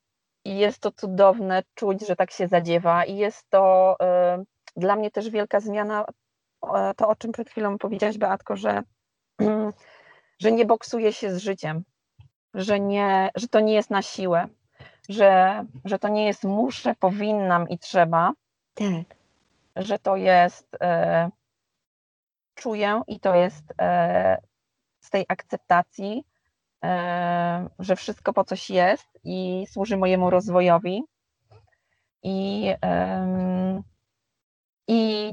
[0.44, 3.96] i jest to cudowne czuć, że tak się zadziewa i jest to
[4.40, 4.44] y,
[4.76, 6.04] dla mnie też wielka zmiana,
[6.96, 8.82] to o czym przed chwilą powiedziałaś Beatko, że,
[10.42, 11.84] że nie boksuje się z życiem,
[12.54, 14.48] że, nie, że to nie jest na siłę,
[15.08, 18.32] że, że to nie jest muszę, powinnam i trzeba,
[18.74, 19.16] tak.
[19.76, 21.30] że to jest e,
[22.54, 24.51] czuję i to jest z
[25.12, 26.24] tej akceptacji,
[26.84, 31.02] e, że wszystko po coś jest i służy mojemu rozwojowi.
[32.24, 32.74] I,
[34.88, 35.32] i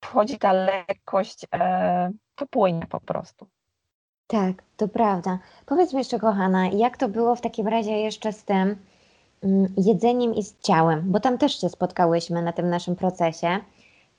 [0.00, 3.46] wchodzi ta lekkość, e, to płynie po prostu.
[4.26, 5.38] Tak, to prawda.
[5.66, 8.76] Powiedz mi jeszcze, kochana, jak to było w takim razie jeszcze z tym
[9.42, 11.12] mm, jedzeniem i z ciałem?
[11.12, 13.60] Bo tam też się spotkałyśmy na tym naszym procesie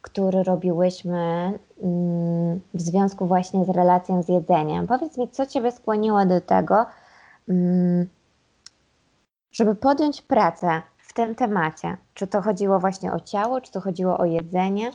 [0.02, 1.20] który robiłyśmy
[1.84, 4.88] mm, w związku właśnie z relacją z jedzeniem.
[4.88, 6.86] Powiedz mi, co Ciebie skłoniło do tego,
[7.50, 8.08] mm,
[9.52, 11.98] żeby podjąć pracę w tym temacie?
[12.14, 14.92] Czy to chodziło właśnie o ciało, czy to chodziło o jedzenie?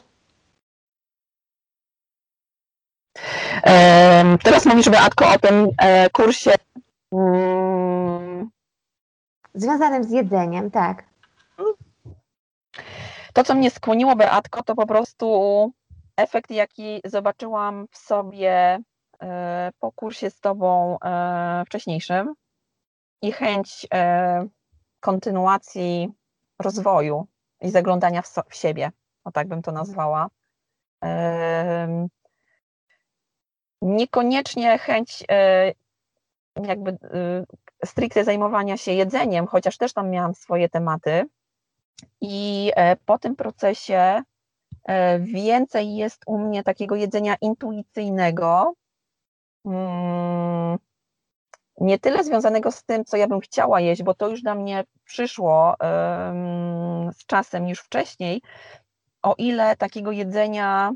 [4.45, 6.55] Teraz mówisz, Beatko, o tym e, kursie
[7.13, 8.51] mm,
[9.55, 11.05] związanym z jedzeniem, tak.
[13.37, 15.73] To, co mnie skłoniło, Beatko, to po prostu
[16.17, 18.79] efekt, jaki zobaczyłam w sobie
[19.23, 22.35] e, po kursie z Tobą e, wcześniejszym
[23.23, 24.47] i chęć e,
[25.01, 26.09] kontynuacji
[26.63, 27.27] rozwoju
[27.61, 28.91] i zaglądania w, so, w siebie,
[29.25, 30.29] o tak bym to nazwała.
[33.83, 35.25] Niekoniecznie chęć
[36.63, 36.99] jakby
[37.85, 41.29] stricte zajmowania się jedzeniem, chociaż też tam miałam swoje tematy.
[42.21, 42.73] I
[43.07, 44.23] po tym procesie
[44.87, 48.75] E, więcej jest u mnie takiego jedzenia intuicyjnego,
[49.65, 50.79] mm,
[51.81, 54.85] nie tyle związanego z tym, co ja bym chciała jeść, bo to już na mnie
[55.05, 55.75] przyszło
[57.13, 58.43] z czasem niż wcześniej,
[59.23, 60.91] o ile takiego jedzenia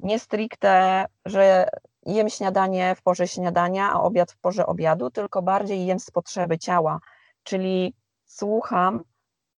[0.00, 1.68] nie stricte, że
[2.06, 6.58] jem śniadanie w porze śniadania, a obiad w porze obiadu, tylko bardziej jem z potrzeby
[6.58, 6.98] ciała,
[7.42, 9.04] czyli słucham,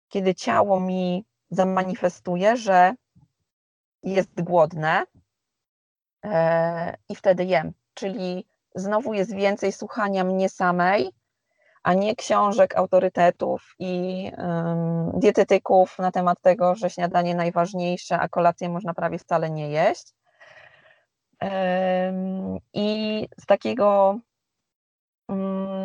[0.09, 2.93] kiedy ciało mi zamanifestuje, że
[4.03, 5.03] jest głodne
[6.25, 7.73] e, i wtedy jem.
[7.93, 8.45] Czyli
[8.75, 11.09] znowu jest więcej słuchania mnie samej,
[11.83, 18.69] a nie książek autorytetów i um, dietetyków na temat tego, że śniadanie najważniejsze, a kolację
[18.69, 20.13] można prawie wcale nie jeść.
[22.73, 24.19] I z takiego
[25.27, 25.78] um,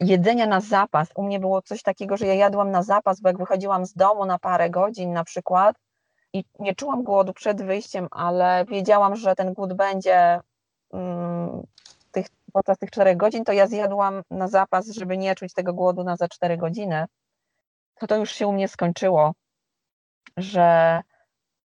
[0.00, 3.38] jedzenia na zapas, u mnie było coś takiego, że ja jadłam na zapas, bo jak
[3.38, 5.76] wychodziłam z domu na parę godzin na przykład,
[6.32, 10.40] i nie czułam głodu przed wyjściem, ale wiedziałam, że ten głód będzie
[10.90, 11.62] um,
[12.10, 16.04] tych, podczas tych czterech godzin, to ja zjadłam na zapas, żeby nie czuć tego głodu
[16.04, 17.04] na za cztery godziny.
[17.98, 19.32] To to już się u mnie skończyło,
[20.36, 21.00] że,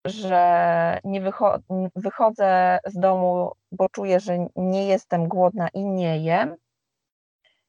[0.05, 1.59] że nie wycho
[1.95, 6.55] wychodzę z domu, bo czuję, że nie jestem głodna i nie jem,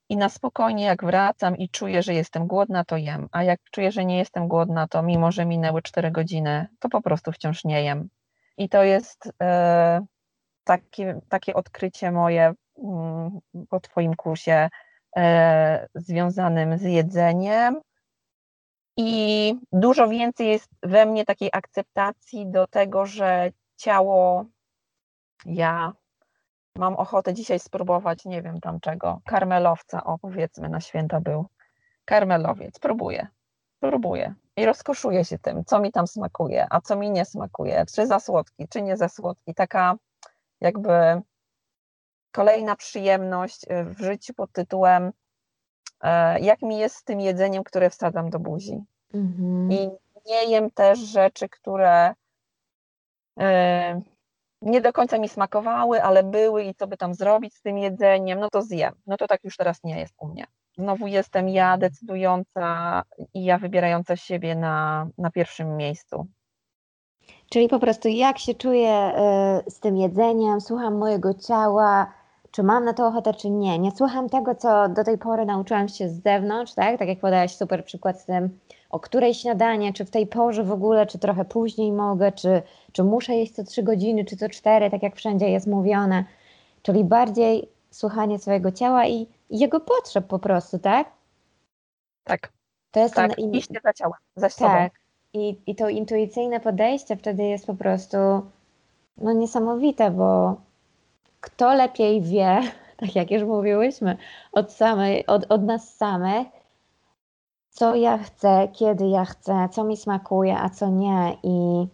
[0.08, 3.28] i na spokojnie, jak wracam i czuję, że jestem głodna, to jem.
[3.32, 7.02] A jak czuję, że nie jestem głodna, to mimo, że minęły 4 godziny, to po
[7.02, 8.08] prostu wciąż nie jem.
[8.58, 10.06] I to jest e,
[10.64, 14.68] takie, takie odkrycie moje mm, po Twoim kursie
[15.16, 17.80] e, związanym z jedzeniem.
[18.96, 24.44] I dużo więcej jest we mnie takiej akceptacji do tego, że ciało,
[25.46, 25.92] ja,
[26.78, 31.46] mam ochotę dzisiaj spróbować, nie wiem tam czego, karmelowca, o powiedzmy na święta był,
[32.04, 33.26] karmelowiec, próbuję,
[33.80, 34.34] próbuję.
[34.56, 38.20] I rozkoszuję się tym, co mi tam smakuje, a co mi nie smakuje, czy za
[38.20, 39.96] słodki, czy nie za słodki, taka
[40.60, 41.22] jakby
[42.32, 45.12] kolejna przyjemność y, w życiu pod tytułem
[46.00, 48.84] e, jak mi jest z tym jedzeniem, które wsadzam do buzi.
[49.14, 49.72] Mhm.
[49.72, 49.90] I
[50.26, 52.14] nie jem też rzeczy, które
[53.40, 54.00] e,
[54.62, 58.40] nie do końca mi smakowały, ale były i co by tam zrobić z tym jedzeniem,
[58.40, 58.94] no to zjem.
[59.06, 60.46] No to tak już teraz nie jest u mnie.
[60.78, 63.02] Znowu jestem ja decydująca
[63.34, 66.26] i ja wybierająca siebie na, na pierwszym miejscu.
[67.50, 69.12] Czyli po prostu jak się czuję
[69.66, 72.12] y, z tym jedzeniem, słucham mojego ciała,
[72.50, 73.78] czy mam na to ochotę, czy nie.
[73.78, 76.98] Nie słucham tego, co do tej pory nauczyłam się z zewnątrz, tak?
[76.98, 78.58] Tak jak podałaś super przykład z tym,
[78.90, 83.04] o której śniadanie, czy w tej porze w ogóle, czy trochę później mogę, czy, czy
[83.04, 86.24] muszę jeść co trzy godziny, czy co cztery, tak jak wszędzie jest mówione.
[86.82, 91.10] Czyli bardziej słuchanie swojego ciała i, jego potrzeb po prostu, tak?
[92.24, 92.52] Tak.
[92.90, 94.70] To jest tak, ten, iść za ciałem, za sobą.
[94.70, 94.92] Tak.
[95.32, 98.16] I, I to intuicyjne podejście wtedy jest po prostu
[99.16, 100.56] no niesamowite, bo
[101.40, 102.60] kto lepiej wie,
[103.00, 104.16] tak jak już mówiłyśmy,
[104.52, 106.48] od, samej, od, od nas samych,
[107.70, 111.36] co ja chcę, kiedy ja chcę, co mi smakuje, a co nie.
[111.42, 111.86] I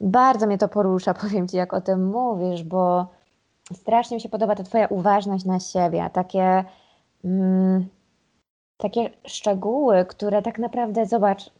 [0.00, 3.06] bardzo mnie to porusza, powiem Ci, jak o tym mówisz, bo
[3.72, 6.64] strasznie mi się podoba ta Twoja uważność na siebie, takie,
[7.24, 7.88] mm,
[8.76, 11.50] takie szczegóły, które tak naprawdę, zobacz,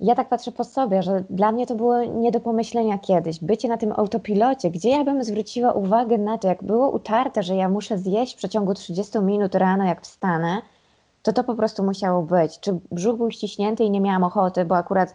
[0.00, 3.40] ja tak patrzę po sobie, że dla mnie to było nie do pomyślenia kiedyś.
[3.40, 7.56] Bycie na tym autopilocie, gdzie ja bym zwróciła uwagę na to, jak było utarte, że
[7.56, 10.62] ja muszę zjeść w przeciągu 30 minut rano, jak wstanę,
[11.22, 12.60] to to po prostu musiało być.
[12.60, 15.14] Czy brzuch był ściśnięty i nie miałam ochoty, bo akurat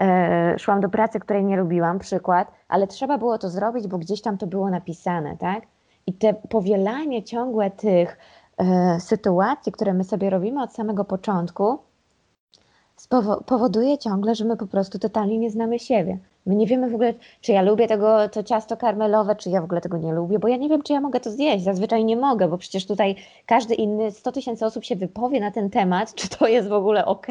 [0.00, 4.22] e, szłam do pracy, której nie lubiłam, przykład, ale trzeba było to zrobić, bo gdzieś
[4.22, 5.62] tam to było napisane, tak?
[6.06, 8.18] I te powielanie ciągłe tych
[8.58, 11.78] e, sytuacji, które my sobie robimy od samego początku,
[13.46, 16.18] powoduje ciągle, że my po prostu totalnie nie znamy siebie.
[16.46, 19.64] My nie wiemy w ogóle, czy ja lubię tego, to ciasto karmelowe, czy ja w
[19.64, 21.64] ogóle tego nie lubię, bo ja nie wiem, czy ja mogę to zjeść.
[21.64, 25.70] Zazwyczaj nie mogę, bo przecież tutaj każdy inny, 100 tysięcy osób się wypowie na ten
[25.70, 27.26] temat, czy to jest w ogóle ok,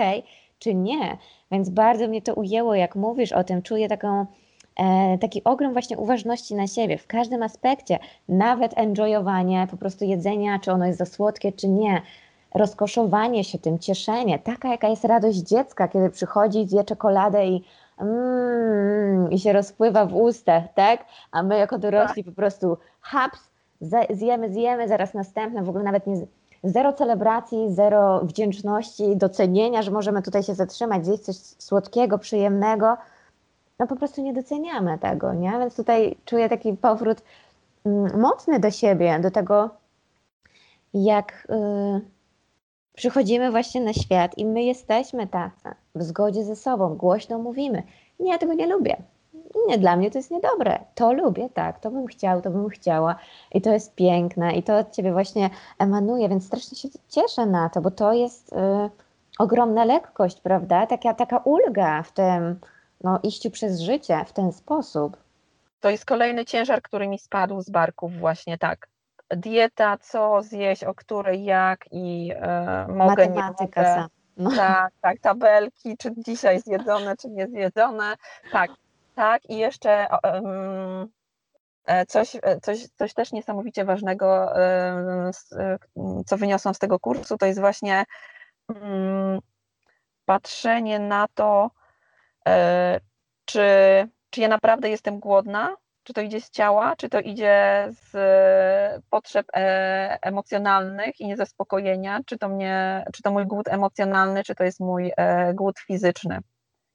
[0.60, 1.18] czy nie.
[1.52, 3.62] Więc bardzo mnie to ujęło, jak mówisz o tym.
[3.62, 4.26] Czuję taką,
[4.80, 8.00] e, taki ogrom właśnie uważności na siebie w każdym aspekcie,
[8.30, 12.02] nawet enjoyowanie po prostu jedzenia, czy ono jest za słodkie, czy nie.
[12.54, 17.64] Rozkoszowanie się tym, cieszenie, taka jaka jest radość dziecka, kiedy przychodzi, zje czekoladę i,
[17.98, 21.06] mm, i się rozpływa w ustach, tak?
[21.32, 22.34] A my jako dorośli tak.
[22.34, 23.40] po prostu haps,
[24.10, 26.26] zjemy, zjemy, zaraz następne, w ogóle nawet nie,
[26.64, 32.98] zero celebracji, zero wdzięczności, docenienia, że możemy tutaj się zatrzymać, zjeść coś słodkiego, przyjemnego,
[33.80, 35.52] no po prostu nie doceniamy tego, nie?
[35.52, 37.22] Więc tutaj czuję taki powrót
[37.86, 39.70] mm, mocny do siebie, do tego,
[40.94, 42.14] jak y,
[42.96, 47.84] przychodzimy właśnie na świat i my jesteśmy tacy, w zgodzie ze sobą, głośno mówimy.
[48.20, 49.04] Nie, ja tego nie lubię.
[49.68, 50.80] Nie, dla mnie to jest niedobre.
[50.96, 53.16] To lubię, tak, to bym chciał, to bym chciała
[53.52, 57.70] i to jest piękne i to od ciebie właśnie emanuje, więc strasznie się cieszę na
[57.70, 58.56] to, bo to jest y,
[59.40, 60.88] ogromna lekkość, prawda?
[60.88, 62.60] Taka, taka ulga w tym
[63.04, 65.18] no, iściu przez życie w ten sposób.
[65.80, 68.88] To jest kolejny ciężar, który mi spadł z barków właśnie tak
[69.36, 74.08] dieta, co zjeść, o której, jak i e, mogę, Matematyka nie mogę.
[74.38, 74.52] No.
[74.56, 78.16] Tak, tak, tabelki, czy dzisiaj zjedzone, czy nie zjedzone.
[78.52, 78.72] Tak,
[79.16, 81.08] tak i jeszcze um,
[82.08, 84.54] coś, coś, coś też niesamowicie ważnego,
[86.26, 88.06] co wyniosłam z tego kursu, to jest właśnie
[88.68, 89.40] um,
[90.26, 91.72] patrzenie na to,
[93.46, 93.68] czy,
[94.30, 98.12] czy ja naprawdę jestem głodna, czy to idzie z ciała, czy to idzie z
[99.10, 104.64] potrzeb e, emocjonalnych i niezaspokojenia, czy to, mnie, czy to mój głód emocjonalny, czy to
[104.64, 106.40] jest mój e, głód fizyczny.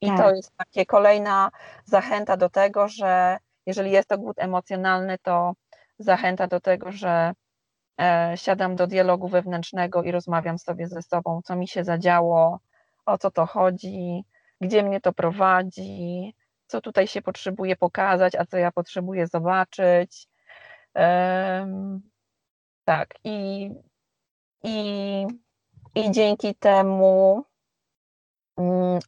[0.00, 0.18] I tak.
[0.18, 1.50] to jest takie kolejna
[1.84, 5.52] zachęta do tego, że jeżeli jest to głód emocjonalny, to
[5.98, 7.32] zachęta do tego, że
[8.00, 12.60] e, siadam do dialogu wewnętrznego i rozmawiam sobie ze sobą, co mi się zadziało,
[13.06, 14.24] o co to chodzi,
[14.60, 16.34] gdzie mnie to prowadzi,
[16.68, 20.28] co tutaj się potrzebuje pokazać, a co ja potrzebuję zobaczyć.
[22.84, 23.70] Tak, i,
[24.64, 25.26] i,
[25.94, 27.44] i dzięki temu
[28.56, 28.98] um,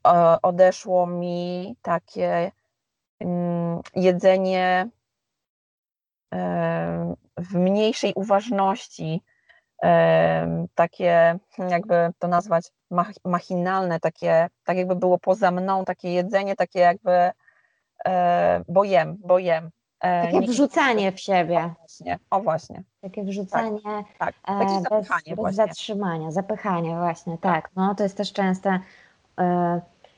[0.42, 2.52] odeszło mi takie
[3.20, 4.88] um, jedzenie
[7.36, 9.22] w mniejszej uważności,
[10.74, 12.72] takie, jakby to nazwać,
[13.24, 17.30] machinalne, takie, tak jakby było poza mną, takie jedzenie, takie jakby
[18.68, 19.70] bo jem, bo jem.
[20.00, 21.58] E, takie wrzucanie w siebie.
[21.58, 22.82] O właśnie, o właśnie.
[23.00, 24.34] Takie wrzucanie tak, tak.
[24.44, 25.08] Takie e, bez,
[25.44, 27.62] bez zatrzymania, zapychanie właśnie, tak.
[27.62, 27.70] tak.
[27.76, 28.80] No to jest też częste,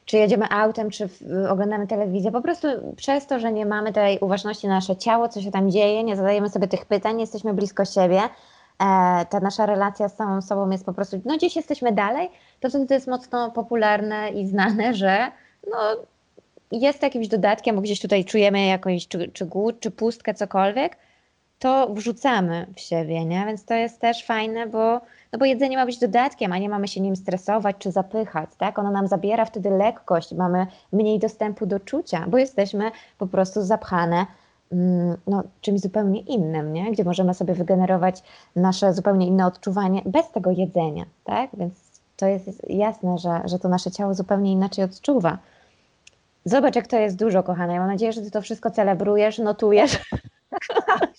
[0.05, 1.09] czy jedziemy autem, czy
[1.51, 5.41] oglądamy telewizję, po prostu przez to, że nie mamy tej uważności na nasze ciało, co
[5.41, 8.21] się tam dzieje, nie zadajemy sobie tych pytań, jesteśmy blisko siebie,
[9.29, 12.31] ta nasza relacja z samą sobą jest po prostu, no gdzieś jesteśmy dalej,
[12.61, 15.33] to wtedy to jest mocno popularne i znane, że
[15.71, 15.79] no
[16.81, 20.97] jest jakimś dodatkiem, bo gdzieś tutaj czujemy jakąś czy, czy głód, czy pustkę, cokolwiek,
[21.63, 23.47] to wrzucamy w siebie, nie?
[23.47, 25.01] Więc to jest też fajne, bo,
[25.33, 28.79] no bo jedzenie ma być dodatkiem, a nie mamy się nim stresować czy zapychać, tak?
[28.79, 34.27] Ono nam zabiera wtedy lekkość, mamy mniej dostępu do czucia, bo jesteśmy po prostu zapchane
[34.73, 36.93] mm, no, czymś zupełnie innym, nie?
[36.93, 38.23] Gdzie możemy sobie wygenerować
[38.57, 41.51] nasze zupełnie inne odczuwanie bez tego jedzenia, tak?
[41.55, 41.75] Więc
[42.17, 45.39] to jest jasne, że, że to nasze ciało zupełnie inaczej odczuwa.
[46.45, 47.73] Zobacz, jak to jest dużo, kochana.
[47.73, 49.99] Ja mam nadzieję, że ty to wszystko celebrujesz, notujesz.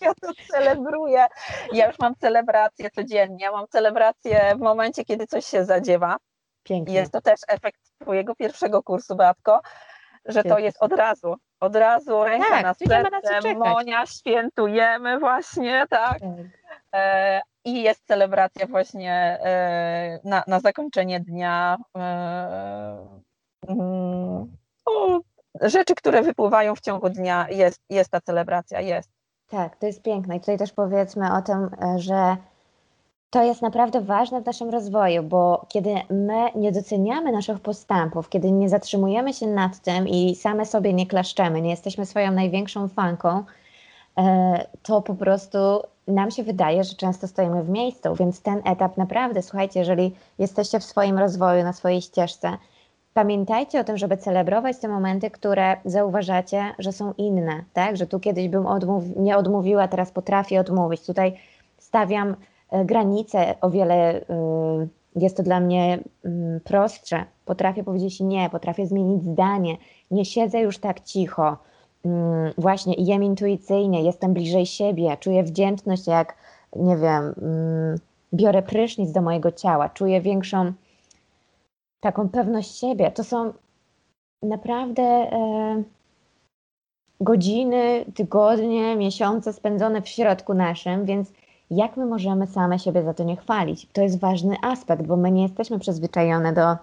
[0.02, 1.26] Ja to celebruję.
[1.72, 3.52] Ja już mam celebrację codziennie.
[3.52, 6.18] Mam celebrację w momencie, kiedy coś się zadziewa.
[6.64, 6.96] Pięknie.
[6.96, 9.62] Jest to też efekt twojego pierwszego kursu, Beatko,
[10.26, 11.36] że to jest od razu.
[11.60, 16.20] Od razu ręka tak, na serce, Monia, świętujemy właśnie, tak.
[16.20, 16.22] tak.
[16.94, 19.14] E, I jest celebracja właśnie
[19.44, 21.78] e, na, na zakończenie dnia.
[21.98, 23.22] E,
[25.62, 29.10] rzeczy, które wypływają w ciągu dnia, jest, jest ta celebracja, jest.
[29.48, 30.36] Tak, to jest piękne.
[30.36, 32.38] I tutaj też powiedzmy o tym, e, że
[33.30, 38.52] to jest naprawdę ważne w naszym rozwoju, bo kiedy my nie doceniamy naszych postępów, kiedy
[38.52, 43.44] nie zatrzymujemy się nad tym i same sobie nie klaszczemy, nie jesteśmy swoją największą fanką,
[44.18, 45.58] e, to po prostu
[46.08, 50.80] nam się wydaje, że często stoimy w miejscu, więc ten etap naprawdę, słuchajcie, jeżeli jesteście
[50.80, 52.58] w swoim rozwoju, na swojej ścieżce,
[53.14, 57.98] Pamiętajcie o tym, żeby celebrować te momenty, które zauważacie, że są inne, tak?
[57.98, 61.06] Że tu kiedyś bym odmów nie odmówiła, teraz potrafię odmówić.
[61.06, 61.34] Tutaj
[61.78, 62.36] stawiam
[62.72, 64.24] e, granice o wiele, y,
[65.16, 67.26] jest to dla mnie y, prostsze.
[67.46, 69.78] Potrafię powiedzieć nie, potrafię zmienić zdanie,
[70.12, 71.58] nie siedzę już tak cicho.
[72.06, 72.10] Y,
[72.58, 76.36] właśnie jem intuicyjnie, jestem bliżej siebie, czuję wdzięczność, jak
[76.76, 77.36] nie wiem,
[78.34, 80.74] biorę prysznic do mojego ciała, czuję większą
[82.04, 83.12] taką pewność siebie.
[83.12, 83.54] To są
[84.42, 85.84] naprawdę e,
[87.22, 91.32] godziny, tygodnie, miesiące spędzone w środku naszym, więc
[91.72, 93.88] jak my możemy same siebie za to nie chwalić.
[93.94, 96.76] To jest ważny aspekt, bo my nie jesteśmy przyzwyczajone do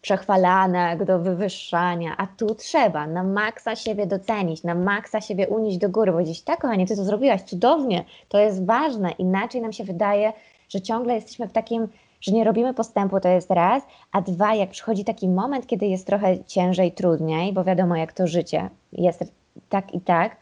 [0.00, 5.88] przechwalanek, do wywyższania, a tu trzeba na maksa siebie docenić, na maksa siebie unieść do
[5.88, 10.32] góry, powiedzieć, tak kochanie, ty to zrobiłaś cudownie, to jest ważne, inaczej nam się wydaje,
[10.68, 11.88] że ciągle jesteśmy w takim,
[12.20, 16.06] że nie robimy postępu, to jest raz, a dwa, jak przychodzi taki moment, kiedy jest
[16.06, 19.24] trochę ciężej, trudniej, bo wiadomo jak to życie jest
[19.68, 20.36] tak i tak,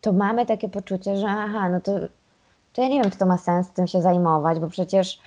[0.00, 1.92] to mamy takie poczucie, że aha, no to,
[2.72, 5.20] to ja nie wiem, czy to ma sens tym się zajmować, bo przecież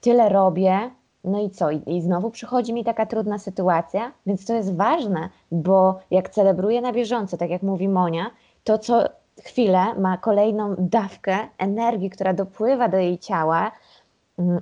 [0.00, 0.90] tyle robię,
[1.24, 1.70] no i co?
[1.70, 6.80] I, I, znowu przychodzi mi taka trudna sytuacja, więc to jest ważne, bo jak celebruję
[6.80, 8.30] na bieżąco, tak jak mówi Monia,
[8.64, 9.04] to co
[9.44, 13.72] chwilę ma kolejną dawkę energii, która dopływa do jej ciała,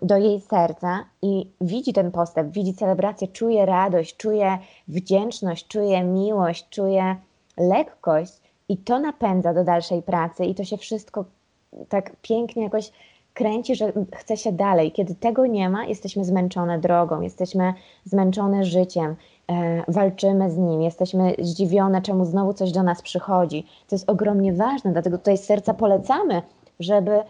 [0.02, 4.58] do jej serca i widzi ten postęp, widzi celebrację, czuje radość, czuje
[4.88, 7.16] wdzięczność, czuje miłość, czuje
[7.56, 8.32] lekkość
[8.68, 11.24] i to napędza do dalszej pracy i to się wszystko
[11.88, 12.92] tak pięknie jakoś
[13.34, 14.92] kręci, że chce się dalej.
[14.92, 19.16] Kiedy tego nie ma, jesteśmy zmęczone drogą, jesteśmy zmęczone życiem,
[19.50, 23.66] e, walczymy z nim, jesteśmy zdziwione, czemu znowu coś do nas przychodzi.
[23.88, 26.42] To jest ogromnie ważne, dlatego tutaj z serca polecamy,
[26.80, 27.22] żeby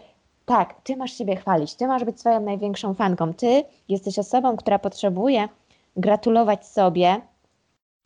[0.45, 4.79] tak, ty masz siebie chwalić, ty masz być swoją największą fanką, ty jesteś osobą, która
[4.79, 5.49] potrzebuje
[5.95, 7.21] gratulować sobie,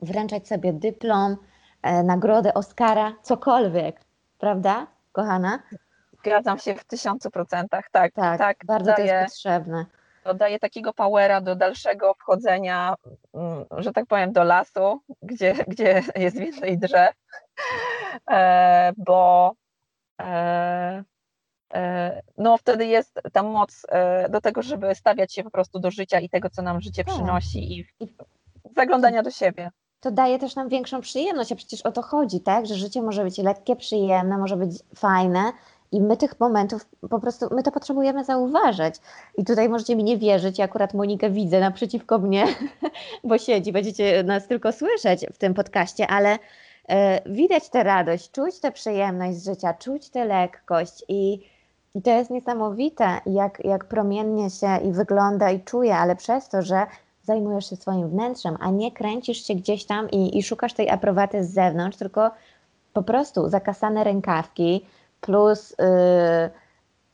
[0.02, 1.38] wręczać sobie dyplom,
[1.82, 4.02] e, nagrodę Oscara, cokolwiek,
[4.38, 5.60] prawda, kochana?
[6.20, 8.14] Zgadzam się w tysiącu procentach, tak.
[8.14, 9.86] Tak, tak bardzo daje, to jest potrzebne.
[10.24, 12.96] To daje takiego powera do dalszego wchodzenia,
[13.34, 17.16] mm, że tak powiem, do lasu, gdzie, gdzie jest więcej drzew,
[18.32, 19.54] e, bo
[20.22, 21.04] e, e,
[22.38, 23.86] no wtedy jest ta moc
[24.30, 27.16] do tego, żeby stawiać się po prostu do życia i tego, co nam życie tak.
[27.16, 27.86] przynosi i
[28.76, 32.66] zaglądania do siebie to daje też nam większą przyjemność, a przecież o to chodzi, tak?
[32.66, 35.52] Że życie może być lekkie, przyjemne, może być fajne
[35.92, 38.96] i my tych momentów po prostu, my to potrzebujemy zauważyć.
[39.38, 42.46] I tutaj możecie mi nie wierzyć, ja akurat Monikę widzę naprzeciwko mnie,
[43.24, 46.40] bo siedzi, będziecie nas tylko słyszeć w tym podcaście, ale
[46.90, 51.50] e, widać tę radość, czuć tę przyjemność z życia, czuć tę lekkość i,
[51.96, 56.62] i to jest niesamowite, jak, jak promiennie się i wygląda i czuje, ale przez to,
[56.62, 56.86] że
[57.24, 61.44] zajmujesz się swoim wnętrzem, a nie kręcisz się gdzieś tam i, i szukasz tej aprobaty
[61.44, 62.32] z zewnątrz, tylko
[62.94, 64.86] po prostu zakasane rękawki,
[65.22, 66.50] plus yy,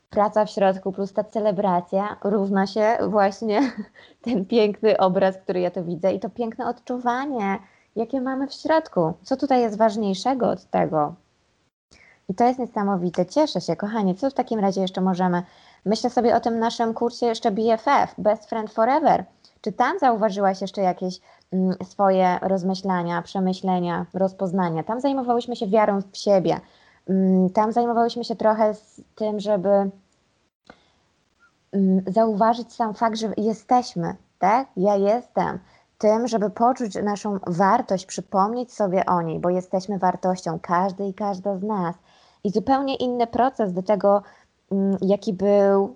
[0.09, 3.61] praca w środku, plus ta celebracja równa się właśnie
[4.25, 7.59] ten piękny obraz, który ja to widzę i to piękne odczuwanie,
[7.95, 9.13] jakie mamy w środku.
[9.23, 11.15] Co tutaj jest ważniejszego od tego?
[12.29, 13.25] I to jest niesamowite.
[13.25, 14.15] Cieszę się, kochanie.
[14.15, 15.43] Co w takim razie jeszcze możemy?
[15.85, 19.25] Myślę sobie o tym naszym kursie jeszcze BFF, Best Friend Forever.
[19.61, 21.19] Czy tam zauważyłaś jeszcze jakieś
[21.53, 24.83] mm, swoje rozmyślania, przemyślenia, rozpoznania?
[24.83, 26.59] Tam zajmowałyśmy się wiarą w siebie,
[27.09, 29.69] Mm, tam zajmowałyśmy się trochę z tym, żeby
[31.71, 34.67] mm, zauważyć sam fakt, że jesteśmy, tak?
[34.77, 35.59] Ja jestem.
[35.97, 41.57] Tym, żeby poczuć naszą wartość, przypomnieć sobie o niej, bo jesteśmy wartością, każdy i każda
[41.57, 41.95] z nas.
[42.45, 44.21] I zupełnie inny proces do tego,
[44.71, 45.95] mm, jaki był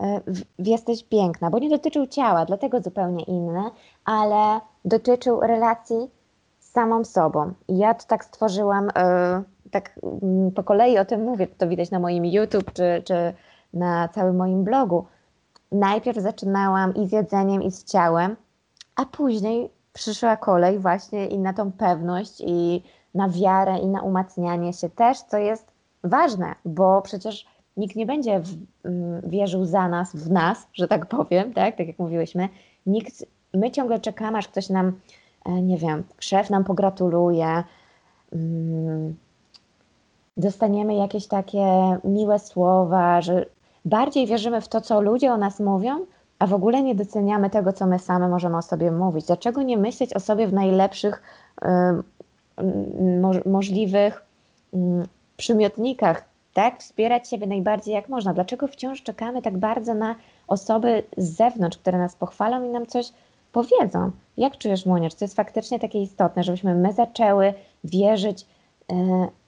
[0.00, 0.20] e,
[0.58, 3.62] Jesteś piękna, bo nie dotyczył ciała, dlatego zupełnie inny,
[4.04, 6.10] ale dotyczył relacji
[6.58, 7.52] z samą sobą.
[7.68, 8.84] I ja to tak stworzyłam.
[8.84, 13.34] Yy, tak mm, po kolei o tym mówię, to widać na moim YouTube czy, czy
[13.74, 15.04] na całym moim blogu.
[15.72, 18.36] Najpierw zaczynałam i z jedzeniem, i z ciałem,
[18.96, 22.82] a później przyszła kolej właśnie i na tą pewność, i
[23.14, 25.75] na wiarę, i na umacnianie się też, co jest
[26.06, 27.46] ważne, bo przecież
[27.76, 31.86] nikt nie będzie w, mm, wierzył za nas, w nas, że tak powiem, tak, tak
[31.86, 32.48] jak mówiłyśmy.
[32.86, 34.92] Nikt, my ciągle czekamy, aż ktoś nam,
[35.44, 37.64] e, nie wiem, szef nam pogratuluje,
[38.32, 39.16] mm,
[40.36, 43.46] dostaniemy jakieś takie miłe słowa, że
[43.84, 46.06] bardziej wierzymy w to, co ludzie o nas mówią,
[46.38, 49.26] a w ogóle nie doceniamy tego, co my same możemy o sobie mówić.
[49.26, 51.22] Dlaczego nie myśleć o sobie w najlepszych
[53.20, 54.24] mo możliwych
[54.74, 54.78] y,
[55.36, 56.24] przymiotnikach,
[56.54, 56.80] tak?
[56.80, 58.34] Wspierać siebie najbardziej jak można.
[58.34, 60.14] Dlaczego wciąż czekamy tak bardzo na
[60.48, 63.12] osoby z zewnątrz, które nas pochwalą i nam coś
[63.52, 64.10] powiedzą?
[64.36, 65.10] Jak czujesz, Monia?
[65.10, 68.46] Czy to jest faktycznie takie istotne, żebyśmy my zaczęły wierzyć
[68.92, 68.94] y,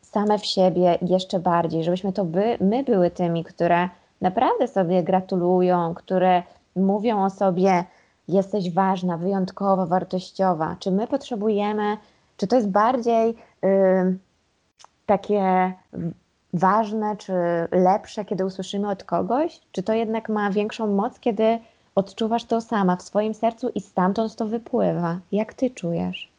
[0.03, 3.89] same w siebie jeszcze bardziej, żebyśmy to by, my były tymi, które
[4.21, 6.43] naprawdę sobie gratulują, które
[6.77, 7.85] mówią o sobie,
[8.29, 10.77] jesteś ważna, wyjątkowa, wartościowa.
[10.79, 11.97] Czy my potrzebujemy,
[12.37, 13.35] czy to jest bardziej
[13.65, 14.19] y,
[15.09, 15.73] takie
[16.53, 17.33] ważne, czy
[17.73, 19.61] lepsze, kiedy usłyszymy od kogoś?
[19.73, 21.59] Czy to jednak ma większą moc, kiedy
[21.95, 25.19] odczuwasz to sama w swoim sercu i stamtąd to wypływa?
[25.33, 26.33] Jak ty czujesz?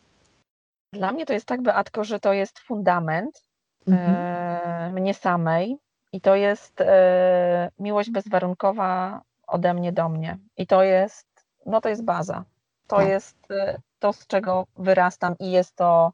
[0.93, 3.43] Dla mnie to jest tak, Beatko, że to jest fundament,
[3.87, 4.15] mhm.
[4.15, 5.77] E, mnie samej,
[6.11, 10.37] I to jest e, miłość bezwarunkowa ode mnie do mnie.
[10.57, 11.27] I to jest,
[11.65, 12.43] no to jest baza.
[12.87, 13.07] To Tak.
[13.07, 16.11] jest e, to, z czego wyrastam i jest to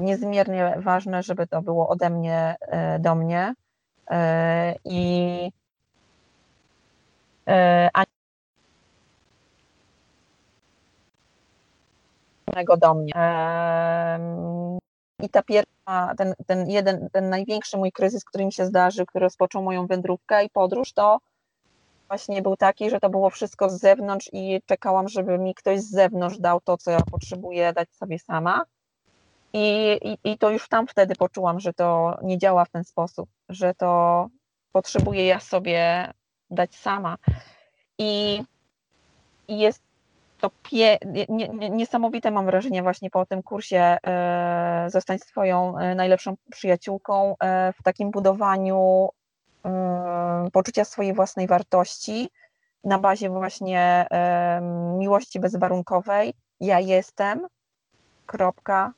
[0.00, 3.54] niezmiernie ważne, żeby to było ode mnie e, do mnie.
[4.10, 5.50] E, I
[7.48, 8.04] e, a
[12.78, 13.12] do mnie.
[15.22, 19.22] I ta pierwsza, ten, ten jeden, ten największy mój kryzys, który mi się zdarzył, który
[19.22, 21.18] rozpoczął moją wędrówkę i podróż, to
[22.08, 25.90] właśnie był taki, że to było wszystko z zewnątrz i czekałam, żeby mi ktoś z
[25.90, 28.64] zewnątrz dał to, co ja potrzebuję dać sobie sama.
[29.52, 33.28] I, i, I to już tam wtedy poczułam, że to nie działa w ten sposób,
[33.48, 34.28] że to
[34.72, 36.12] potrzebuję ja sobie
[36.50, 37.16] dać sama.
[37.98, 38.42] I,
[39.48, 39.82] i jest
[40.40, 45.94] to pie, nie, nie, niesamowite mam wrażenie właśnie po tym kursie e, Zostań swoją e,
[45.94, 49.08] najlepszą przyjaciółką e, w takim budowaniu
[49.64, 52.30] e, poczucia swojej własnej wartości
[52.84, 54.60] na bazie właśnie e,
[54.98, 56.34] miłości bezwarunkowej.
[56.60, 57.46] Ja jestem,
[58.26, 58.92] kropka,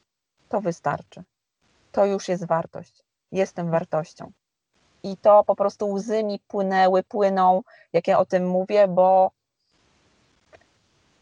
[0.48, 1.22] to wystarczy.
[1.92, 3.02] To już jest wartość.
[3.32, 4.32] Jestem wartością.
[5.02, 9.30] I to po prostu łzy mi płynęły, płyną, jak ja o tym mówię, bo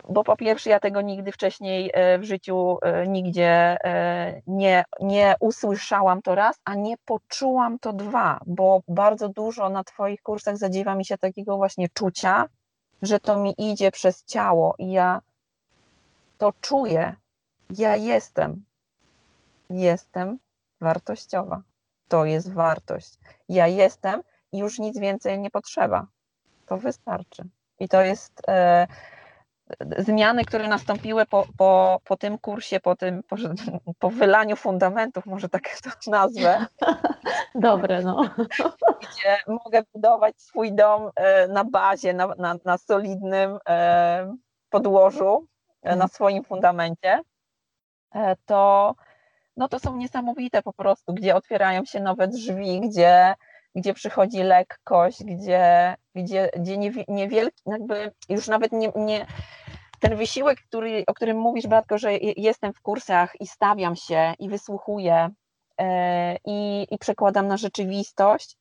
[0.09, 5.35] bo po pierwsze ja tego nigdy wcześniej e, w życiu e, nigdzie e, nie, nie
[5.41, 10.95] usłyszałam to raz, a nie poczułam to dwa, bo bardzo dużo na Twoich kursach zadziewa
[10.95, 12.49] mi się takiego właśnie czucia,
[13.03, 15.20] że to mi idzie przez ciało i ja
[16.39, 17.16] to czuję.
[17.70, 18.64] Ja jestem.
[19.70, 20.38] Jestem
[20.80, 21.62] wartościowa.
[22.08, 23.18] To jest wartość.
[23.48, 26.06] Ja jestem i już nic więcej nie potrzeba.
[26.66, 27.42] To wystarczy.
[27.78, 28.86] I to jest e,
[29.98, 33.36] zmiany, które nastąpiły po, po, po tym kursie, po tym po,
[33.98, 36.66] po wylaniu fundamentów, może tak to nazwę,
[37.54, 38.22] Dobre, no.
[39.02, 44.36] gdzie mogę budować swój dom e, na bazie, na, na, na solidnym e,
[44.70, 45.46] podłożu,
[45.82, 47.20] e, na swoim fundamencie,
[48.14, 48.94] e, to,
[49.57, 53.34] no to są niesamowite po prostu, gdzie otwierają się nowe drzwi, gdzie,
[53.74, 59.26] gdzie przychodzi lekkość, gdzie, gdzie, gdzie niewi- niewielki, jakby już nawet nie, nie
[60.00, 64.34] ten wysiłek, który, o którym mówisz, Bratko, że je- jestem w kursach i stawiam się
[64.38, 65.30] i wysłuchuję
[65.80, 68.57] e, i, i przekładam na rzeczywistość,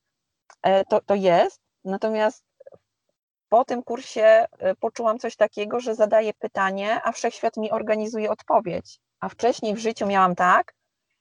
[0.63, 1.61] e, to, to jest.
[1.83, 2.45] Natomiast
[3.49, 4.23] po tym kursie
[4.59, 8.99] e, poczułam coś takiego, że zadaję pytanie, a wszechświat mi organizuje odpowiedź.
[9.19, 10.73] A wcześniej w życiu miałam tak,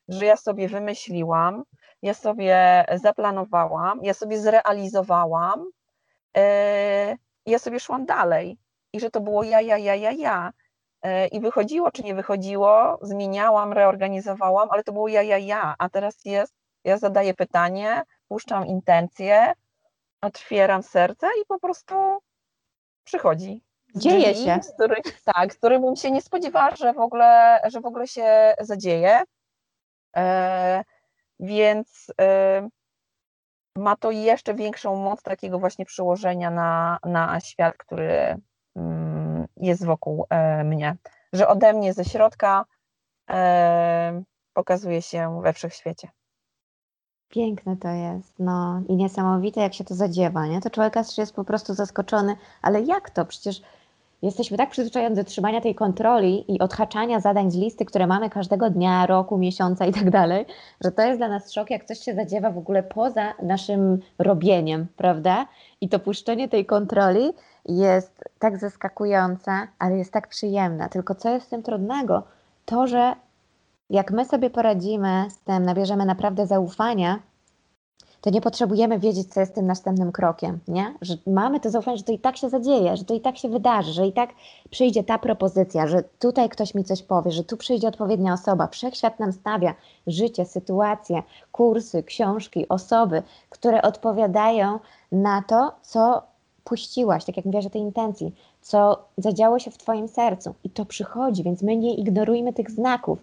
[0.09, 1.63] że ja sobie wymyśliłam,
[2.03, 5.65] ja sobie zaplanowałam, ja sobie zrealizowałam,
[6.37, 8.59] e, ja sobie szłam dalej.
[8.93, 10.53] I że to było ja, ja, ja, ja, ja.
[11.03, 15.75] E, I wychodziło, czy nie wychodziło, zmieniałam, reorganizowałam, ale to było ja, ja, ja.
[15.79, 19.53] A teraz jest, ja zadaję pytanie, puszczam intencje,
[20.21, 21.95] otwieram serce i po prostu
[23.05, 23.63] przychodzi.
[23.97, 24.63] Dzieje się.
[24.63, 28.07] Z których, tak, z których bym się nie spodziewała, że w ogóle, że w ogóle
[28.07, 29.23] się zadzieje.
[30.17, 30.85] E,
[31.41, 32.69] więc e,
[33.77, 38.37] ma to jeszcze większą moc takiego właśnie przełożenia na, na świat, który
[38.77, 40.97] mm, jest wokół e, mnie.
[41.33, 42.65] Że ode mnie ze środka
[44.53, 46.09] pokazuje się we wszechświecie.
[47.29, 50.61] Piękne to jest, no i niesamowite, jak się to zadziewa, nie?
[50.61, 53.25] To człowiek aż jest po prostu zaskoczony, ale jak to?
[53.25, 53.63] Przecież
[54.25, 58.71] jesteśmy tak przyzwyczajeni do trzymania tej kontroli i odhaczania zadań z listy, które mamy każdego
[58.71, 60.47] dnia, roku, miesiąca i tak dalej,
[60.85, 64.87] że to jest dla nas szok, jak coś się zadziewa w ogóle poza naszym robieniem,
[64.97, 65.47] prawda?
[65.81, 67.33] I to puszczenie tej kontroli
[67.69, 70.89] jest tak zaskakujące, ale jest tak przyjemne.
[70.89, 72.23] Tylko co jest w tym trudnego?
[72.65, 73.15] To, że
[73.91, 77.19] jak my sobie poradzimy z tym, nabierzemy naprawdę zaufania,
[78.25, 80.95] to nie potrzebujemy wiedzieć, co jest tym następnym krokiem, nie?
[81.01, 83.49] Że mamy to zaufanie, że to i tak się zadzieje, że to i tak się
[83.49, 84.31] wydarzy, że i tak
[84.71, 88.67] przyjdzie ta propozycja, że tutaj ktoś mi coś powie, że tu przyjdzie odpowiednia osoba.
[88.67, 89.75] Wszechświat nam stawia
[90.07, 91.23] życie, sytuacje,
[91.53, 94.79] kursy, książki, osoby, które odpowiadają
[95.13, 96.23] na to, co
[96.65, 100.87] puściłaś, tak jak mówiłaś o tej intencji, co zadziało się w Twoim sercu i to
[100.87, 103.19] przychodzi, więc my nie ignorujmy tych znaków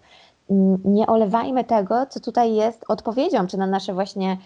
[0.49, 4.37] mm, nie olewajmy tego, co tutaj jest odpowiedzią, czy na nasze właśnie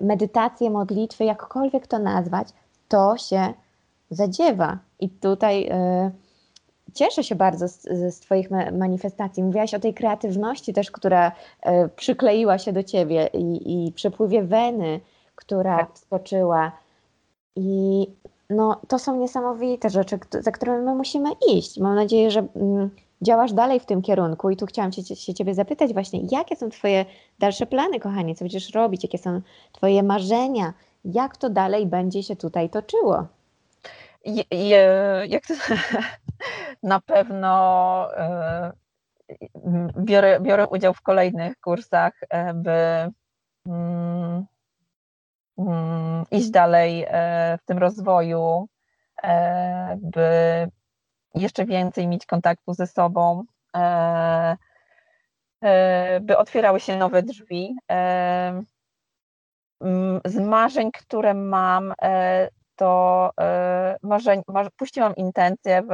[0.00, 2.48] medytacje, modlitwy, jakkolwiek to nazwać,
[2.88, 3.52] to się
[4.10, 4.78] zadziewa.
[5.00, 6.10] I tutaj e,
[6.94, 7.82] cieszę się bardzo z,
[8.14, 9.42] z Twoich ma- manifestacji.
[9.42, 11.32] Mówiłaś o tej kreatywności też, która
[11.62, 15.00] e, przykleiła się do Ciebie i, i przepływie weny,
[15.34, 15.94] która Tak.
[15.94, 16.72] wskoczyła.
[17.56, 18.06] I
[18.50, 21.78] no, to są niesamowite rzeczy, za którymi my musimy iść.
[21.78, 22.90] Mam nadzieję, że mm,
[23.22, 26.70] działasz dalej w tym kierunku i tu chciałam się, się Ciebie zapytać właśnie, jakie są
[26.70, 27.04] Twoje
[27.38, 29.40] dalsze plany, kochanie, co będziesz robić, jakie są
[29.72, 30.72] Twoje marzenia,
[31.04, 33.26] jak to dalej będzie się tutaj toczyło?
[34.24, 34.88] Je, je,
[35.28, 35.54] jak to,
[36.82, 38.72] na pewno e,
[39.98, 43.10] biorę, biorę udział w kolejnych kursach, e, by
[43.66, 44.46] mm,
[45.58, 48.68] mm, iść dalej e, w tym rozwoju,
[49.96, 50.68] by
[51.34, 53.44] jeszcze więcej mieć kontaktu ze sobą,
[56.20, 57.74] by otwierały się nowe drzwi.
[60.24, 61.94] Z marzeń, które mam,
[62.76, 63.30] to
[64.02, 65.90] może, może puściłam intencję w,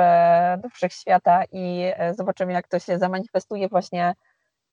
[0.62, 4.14] do wszechświata i e, zobaczymy, jak to się zamanifestuje właśnie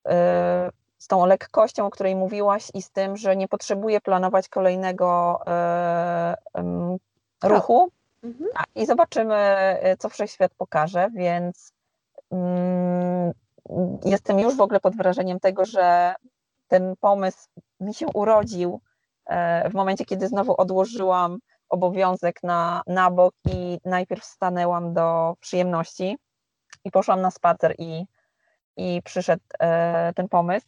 [0.08, 5.40] e, z tą lekkością, o której mówiłaś i z tym, że nie potrzebuję planować kolejnego
[5.48, 6.36] e,
[7.44, 7.92] ruchu.
[8.24, 8.50] Mhm.
[8.76, 11.74] I zobaczymy, co wszechświat pokaże, więc
[12.32, 13.32] mm,
[14.06, 16.16] jestem już w ogóle pod wrażeniem tego, że
[16.68, 17.50] ten pomysł
[17.80, 18.82] mi się urodził
[19.70, 26.18] w momencie, kiedy znowu odłożyłam obowiązek na, na bok i najpierw stanęłam do przyjemności
[26.86, 28.06] i poszłam na spacer i,
[28.78, 30.68] i przyszedł e, ten pomysł.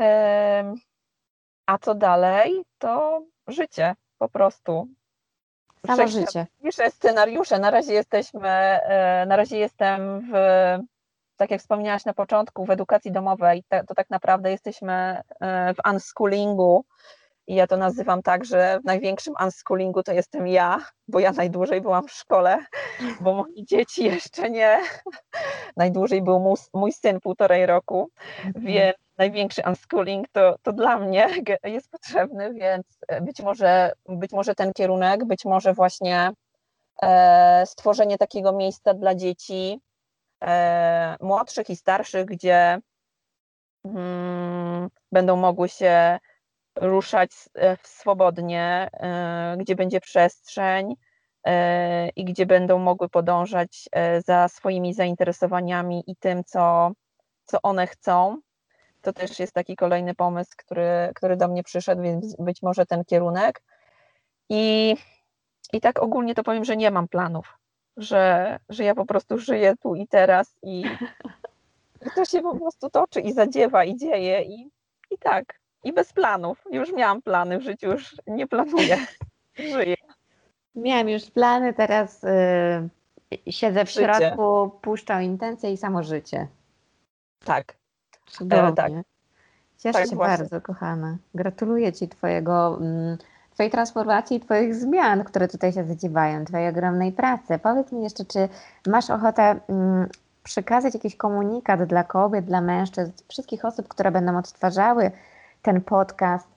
[0.00, 0.74] E,
[1.66, 4.88] a co dalej, to życie po prostu.
[5.86, 6.46] Samo życie.
[6.62, 7.58] Piszę scenariusze.
[7.58, 10.34] Na razie jesteśmy, e, na razie jestem w,
[11.36, 13.64] tak jak wspomniałaś na początku, w edukacji domowej.
[13.68, 16.84] To, to tak naprawdę jesteśmy e, w unschoolingu
[17.50, 21.80] i ja to nazywam tak, że w największym unschoolingu to jestem ja, bo ja najdłużej
[21.80, 22.58] byłam w szkole,
[23.20, 24.80] bo moje dzieci jeszcze nie.
[25.76, 28.10] Najdłużej był mój, mój syn półtorej roku,
[28.44, 28.64] mhm.
[28.66, 31.28] więc największy unschooling to, to dla mnie
[31.64, 32.86] jest potrzebny, więc
[33.22, 36.30] być może, być może ten kierunek, być może właśnie
[37.02, 39.80] e, stworzenie takiego miejsca dla dzieci
[40.44, 42.78] e, młodszych i starszych, gdzie
[43.84, 46.18] mm, będą mogły się
[46.80, 50.94] ruszać e, swobodnie, e, gdzie będzie przestrzeń
[51.46, 53.88] e, i gdzie będą mogły podążać
[54.26, 56.92] za swoimi zainteresowaniami i tym, co,
[57.44, 58.40] co one chcą.
[59.02, 63.04] To też jest taki kolejny pomysł, który, który do mnie przyszedł, więc być może ten
[63.04, 63.62] kierunek.
[64.48, 64.96] I,
[65.72, 67.58] I tak ogólnie to powiem, że nie mam planów,
[67.96, 70.84] że, że ja po prostu żyję tu i teraz i,
[72.14, 74.70] to się po prostu toczy i zadziewa i dzieje i,
[75.10, 76.64] i tak i bez planów.
[76.70, 78.98] Już miałam plany w życiu, już nie planuję.
[79.72, 79.96] Żyję.
[80.74, 82.88] Miałam już plany, teraz y,
[83.50, 84.14] siedzę w życie.
[84.14, 86.48] środku, puszczam intencje i samo życie.
[87.44, 87.76] Tak.
[88.26, 88.68] Cudownie.
[88.68, 88.92] E, tak.
[89.78, 90.38] Cieszę tak się właśnie.
[90.38, 91.16] bardzo, kochana.
[91.34, 93.18] Gratuluję Ci Twojego, mm,
[93.54, 97.58] Twojej transformacji i Twoich zmian, które tutaj się zadziewają, Twojej ogromnej pracy.
[97.62, 98.48] Powiedz mi jeszcze, czy
[98.86, 100.08] masz ochotę mm,
[100.42, 105.10] przekazać jakiś komunikat dla kobiet, dla mężczyzn, wszystkich osób, które będą odtwarzały
[105.62, 106.48] ten podcast,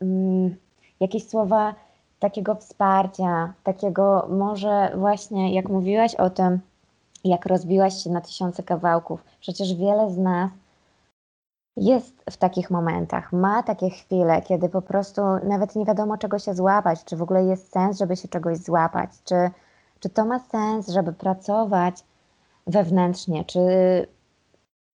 [0.00, 0.56] mm,
[1.00, 1.74] jakieś słowa
[2.18, 6.60] takiego wsparcia, takiego może właśnie, jak mówiłaś o tym,
[7.24, 9.24] jak rozbiłaś się na tysiące kawałków.
[9.40, 10.50] Przecież wiele z nas
[11.76, 16.54] jest w takich momentach, ma takie chwile, kiedy po prostu nawet nie wiadomo czego się
[16.54, 19.50] złapać, czy w ogóle jest sens, żeby się czegoś złapać, czy,
[20.00, 22.04] czy to ma sens, żeby pracować
[22.66, 23.60] wewnętrznie, czy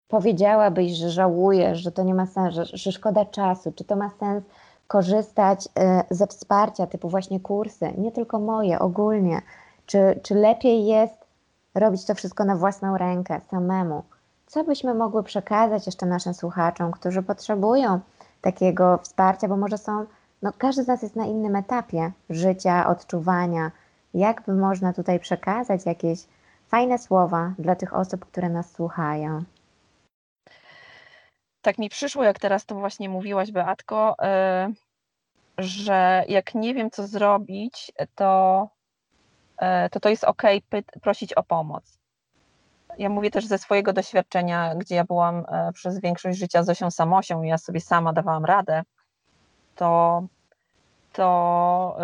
[0.08, 4.10] powiedziałabyś, że żałujesz, że to nie ma sensu, że, że szkoda czasu, czy to ma
[4.10, 4.44] sens
[4.86, 9.42] korzystać y, ze wsparcia typu właśnie kursy, nie tylko moje, ogólnie,
[9.86, 11.14] czy, czy lepiej jest
[11.74, 14.02] robić to wszystko na własną rękę, samemu?
[14.46, 18.00] Co byśmy mogły przekazać jeszcze naszym słuchaczom, którzy potrzebują
[18.40, 20.04] takiego wsparcia, bo może są,
[20.42, 23.70] no każdy z nas jest na innym etapie życia, odczuwania.
[24.14, 26.26] Jak by można tutaj przekazać jakieś
[26.68, 29.42] fajne słowa dla tych osób, które nas słuchają?
[31.62, 34.72] Tak mi przyszło, jak teraz to właśnie mówiłaś, Beatko, e,
[35.58, 38.68] że jak nie wiem, co zrobić, to
[39.58, 40.42] e, to, to jest ok
[41.02, 41.98] prosić o pomoc.
[42.98, 47.42] Ja mówię też ze swojego doświadczenia, gdzie ja byłam e, przez większość życia Zosią Samosią
[47.42, 48.82] i ja sobie sama dawałam radę,
[49.76, 50.22] to,
[51.12, 51.96] to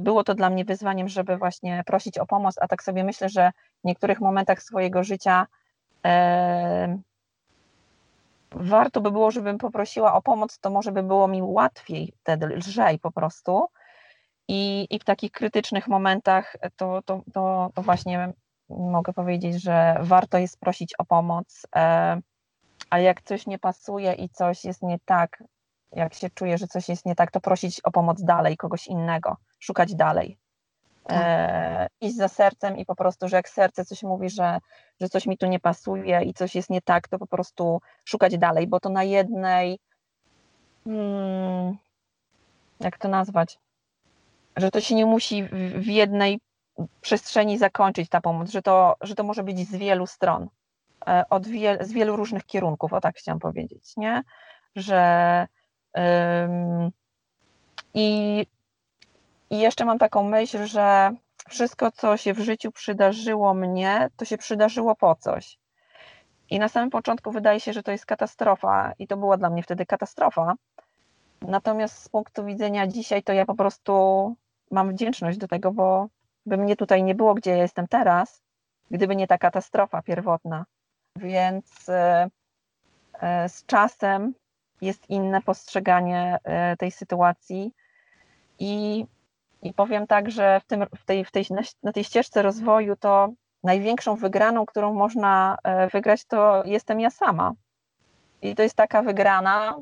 [0.00, 3.50] było to dla mnie wyzwaniem, żeby właśnie prosić o pomoc, a tak sobie myślę, że
[3.84, 5.46] w niektórych momentach swojego życia
[8.50, 12.98] warto by było, żebym poprosiła o pomoc, to może by było mi łatwiej wtedy, lżej
[12.98, 13.66] po prostu.
[14.48, 18.32] I, i w takich krytycznych momentach to, to, to, to właśnie
[18.68, 22.20] mogę powiedzieć, że warto jest prosić o pomoc, e,
[22.90, 25.42] a jak coś nie pasuje i coś jest nie tak,
[25.92, 29.36] jak się czuję, że coś jest nie tak, to prosić o pomoc dalej, kogoś innego,
[29.58, 30.38] szukać dalej.
[31.08, 34.58] E, iść za sercem i po prostu, że jak serce coś mówi, że,
[35.00, 38.38] że coś mi tu nie pasuje i coś jest nie tak, to po prostu szukać
[38.38, 39.78] dalej, bo to na jednej,
[40.84, 41.76] hmm,
[42.80, 43.58] jak to nazwać,
[44.56, 45.50] że to się nie musi w,
[45.82, 46.40] w jednej
[47.00, 50.48] przestrzeni zakończyć ta pomoc, że to, że to może być z wielu stron,
[51.06, 54.22] e, od wiel, z wielu różnych kierunków, o tak chciałam powiedzieć, nie?
[54.76, 55.46] Że
[55.98, 56.90] ym,
[57.94, 58.46] i,
[59.50, 61.10] i jeszcze mam taką myśl, że
[61.48, 65.58] wszystko, co się w życiu przydarzyło mnie, to się przydarzyło po coś.
[66.50, 69.62] I na samym początku wydaje się, że to jest katastrofa, i to była dla mnie
[69.62, 70.54] wtedy katastrofa.
[71.42, 73.92] Natomiast z punktu widzenia dzisiaj, to ja po prostu
[74.70, 76.08] mam wdzięczność do tego, bo
[76.46, 78.42] by mnie tutaj nie było, gdzie ja jestem teraz,
[78.90, 80.64] gdyby nie ta katastrofa pierwotna.
[81.16, 82.28] Więc e,
[83.20, 84.34] e, z czasem
[84.80, 87.72] jest inne postrzeganie e, tej sytuacji
[88.58, 89.06] i,
[89.66, 91.44] i powiem tak, że w, tym, w tej, w tej,
[91.82, 93.28] na tej ścieżce rozwoju to
[93.62, 95.58] największą wygraną, którą można
[95.92, 97.52] wygrać, to jestem ja sama.
[98.42, 99.76] I to jest taka wygrana,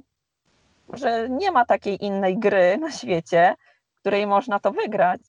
[0.93, 3.55] że nie ma takiej innej gry na świecie,
[3.95, 5.21] w której można to wygrać.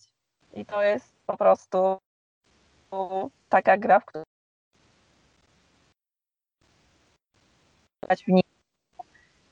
[0.54, 1.98] I to jest po prostu
[3.50, 4.26] taka gra, w której
[8.28, 8.44] w niej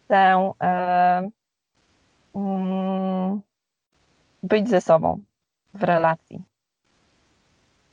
[0.06, 1.30] chcę e,
[2.36, 3.42] mm,
[4.44, 5.20] być ze sobą
[5.74, 6.44] w relacji.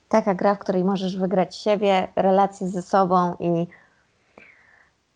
[0.08, 3.66] Taka gra, w której możesz wygrać siebie, relacje ze sobą i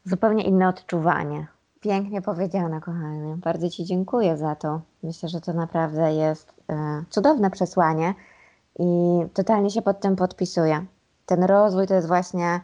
[0.04, 1.46] zupełnie inne odczuwanie.
[1.80, 3.36] Pięknie powiedziane, kochany.
[3.36, 4.80] Bardzo Ci dziękuję za to.
[5.02, 8.14] Myślę, że to naprawdę jest e, cudowne przesłanie.
[8.78, 8.86] I
[9.34, 10.84] totalnie się pod tym podpisuję.
[11.26, 12.60] Ten rozwój to jest właśnie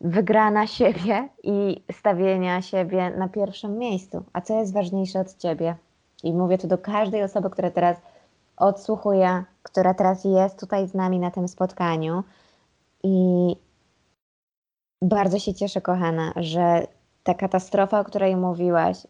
[0.00, 4.24] wygrana siebie i stawienia siebie na pierwszym miejscu.
[4.32, 5.76] A co jest ważniejsze od ciebie?
[6.24, 7.96] I mówię to do każdej osoby, która teraz
[8.56, 12.22] odsłuchuje, która teraz jest tutaj z nami na tym spotkaniu.
[13.02, 13.56] I
[15.02, 16.86] bardzo się cieszę, kochana, że
[17.22, 19.06] ta katastrofa, o której mówiłaś,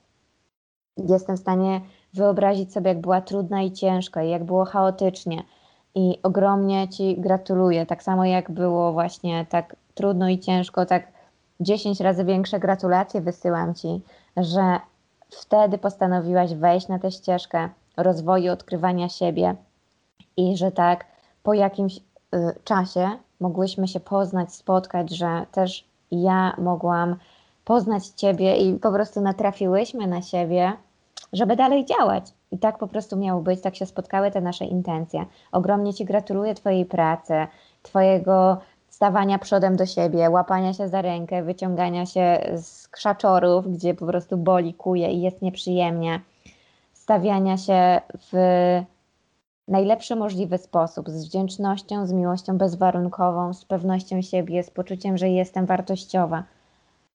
[0.96, 1.80] jestem w stanie
[2.14, 5.42] wyobrazić sobie, jak była trudna i ciężka, i jak było chaotycznie.
[5.94, 7.86] I ogromnie Ci gratuluję.
[7.86, 11.12] Tak samo jak było właśnie tak trudno i ciężko, tak
[11.60, 14.00] 10 razy większe gratulacje wysyłam Ci,
[14.36, 14.80] że
[15.34, 19.54] wtedy postanowiłaś wejść na tę ścieżkę rozwoju, odkrywania siebie
[20.36, 21.04] i że tak
[21.42, 22.00] po jakimś y,
[22.64, 23.10] czasie
[23.40, 27.16] mogłyśmy się poznać, spotkać, że też ja mogłam
[27.64, 30.72] poznać Ciebie i po prostu natrafiłyśmy na siebie
[31.34, 32.24] żeby dalej działać.
[32.50, 35.26] I tak po prostu miało być, tak się spotkały te nasze intencje.
[35.52, 37.34] Ogromnie Ci gratuluję Twojej pracy,
[37.82, 38.58] Twojego
[38.94, 44.36] stawania przodem do siebie, łapania się za rękę, wyciągania się z krzaczorów, gdzie po prostu
[44.36, 46.20] boli, kuje i jest nieprzyjemnie,
[46.92, 48.00] stawiania się
[48.32, 48.32] w
[49.68, 55.66] najlepszy możliwy sposób, z wdzięcznością, z miłością bezwarunkową, z pewnością siebie, z poczuciem, że jestem
[55.66, 56.44] wartościowa.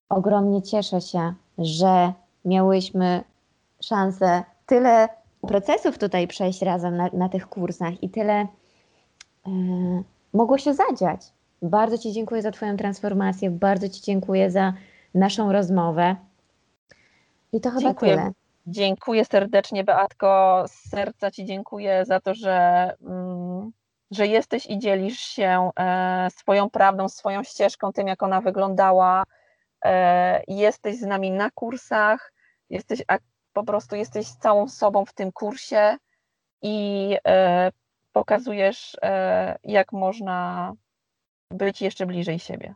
[0.10, 2.14] Ogromnie cieszę się, że
[2.46, 3.24] miałyśmy
[3.84, 5.10] szansę tyle
[5.42, 8.48] procesów tutaj przejść razem na, na tych kursach i tyle e,
[10.34, 11.39] mogło się zadziać.
[11.62, 14.74] Bardzo Ci dziękuję za Twoją transformację, bardzo Ci dziękuję za
[15.14, 16.16] naszą rozmowę.
[17.54, 18.12] I to chyba dziękuję.
[18.12, 18.32] tyle.
[18.68, 20.64] Dziękuję serdecznie, Beatko.
[20.68, 23.72] Z serca Ci dziękuję za to, że, mm,
[24.12, 29.24] że jesteś i dzielisz się e, swoją prawdą, swoją ścieżką, tym, jak ona wyglądała.
[29.86, 32.34] E, jesteś z nami na kursach,
[32.70, 33.04] jesteś
[33.54, 35.98] po prostu jesteś całą sobą w tym kursie
[36.62, 37.72] i e,
[38.14, 38.98] pokazujesz,
[39.64, 40.74] jak można
[41.54, 42.74] być jeszcze bliżej siebie.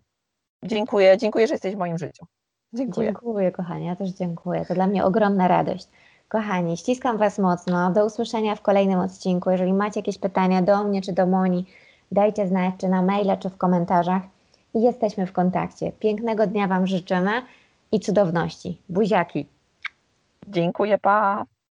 [0.64, 2.26] Dziękuję, dziękuję, że jesteś w moim życiu.
[2.74, 3.08] Dziękuję.
[3.08, 4.66] Dziękuję, kochani, ja też dziękuję.
[4.66, 5.88] To dla mnie ogromna radość.
[6.28, 7.92] Kochani, ściskam Was mocno.
[7.92, 9.50] Do usłyszenia w kolejnym odcinku.
[9.50, 11.66] Jeżeli macie jakieś pytania do mnie czy do Moni,
[12.12, 14.22] dajcie znać, czy na maile, czy w komentarzach.
[14.74, 15.92] I jesteśmy w kontakcie.
[15.92, 17.32] Pięknego dnia Wam życzymy
[17.92, 18.82] i cudowności.
[18.90, 19.48] Buziaki.
[20.48, 21.46] Dziękuję, pa.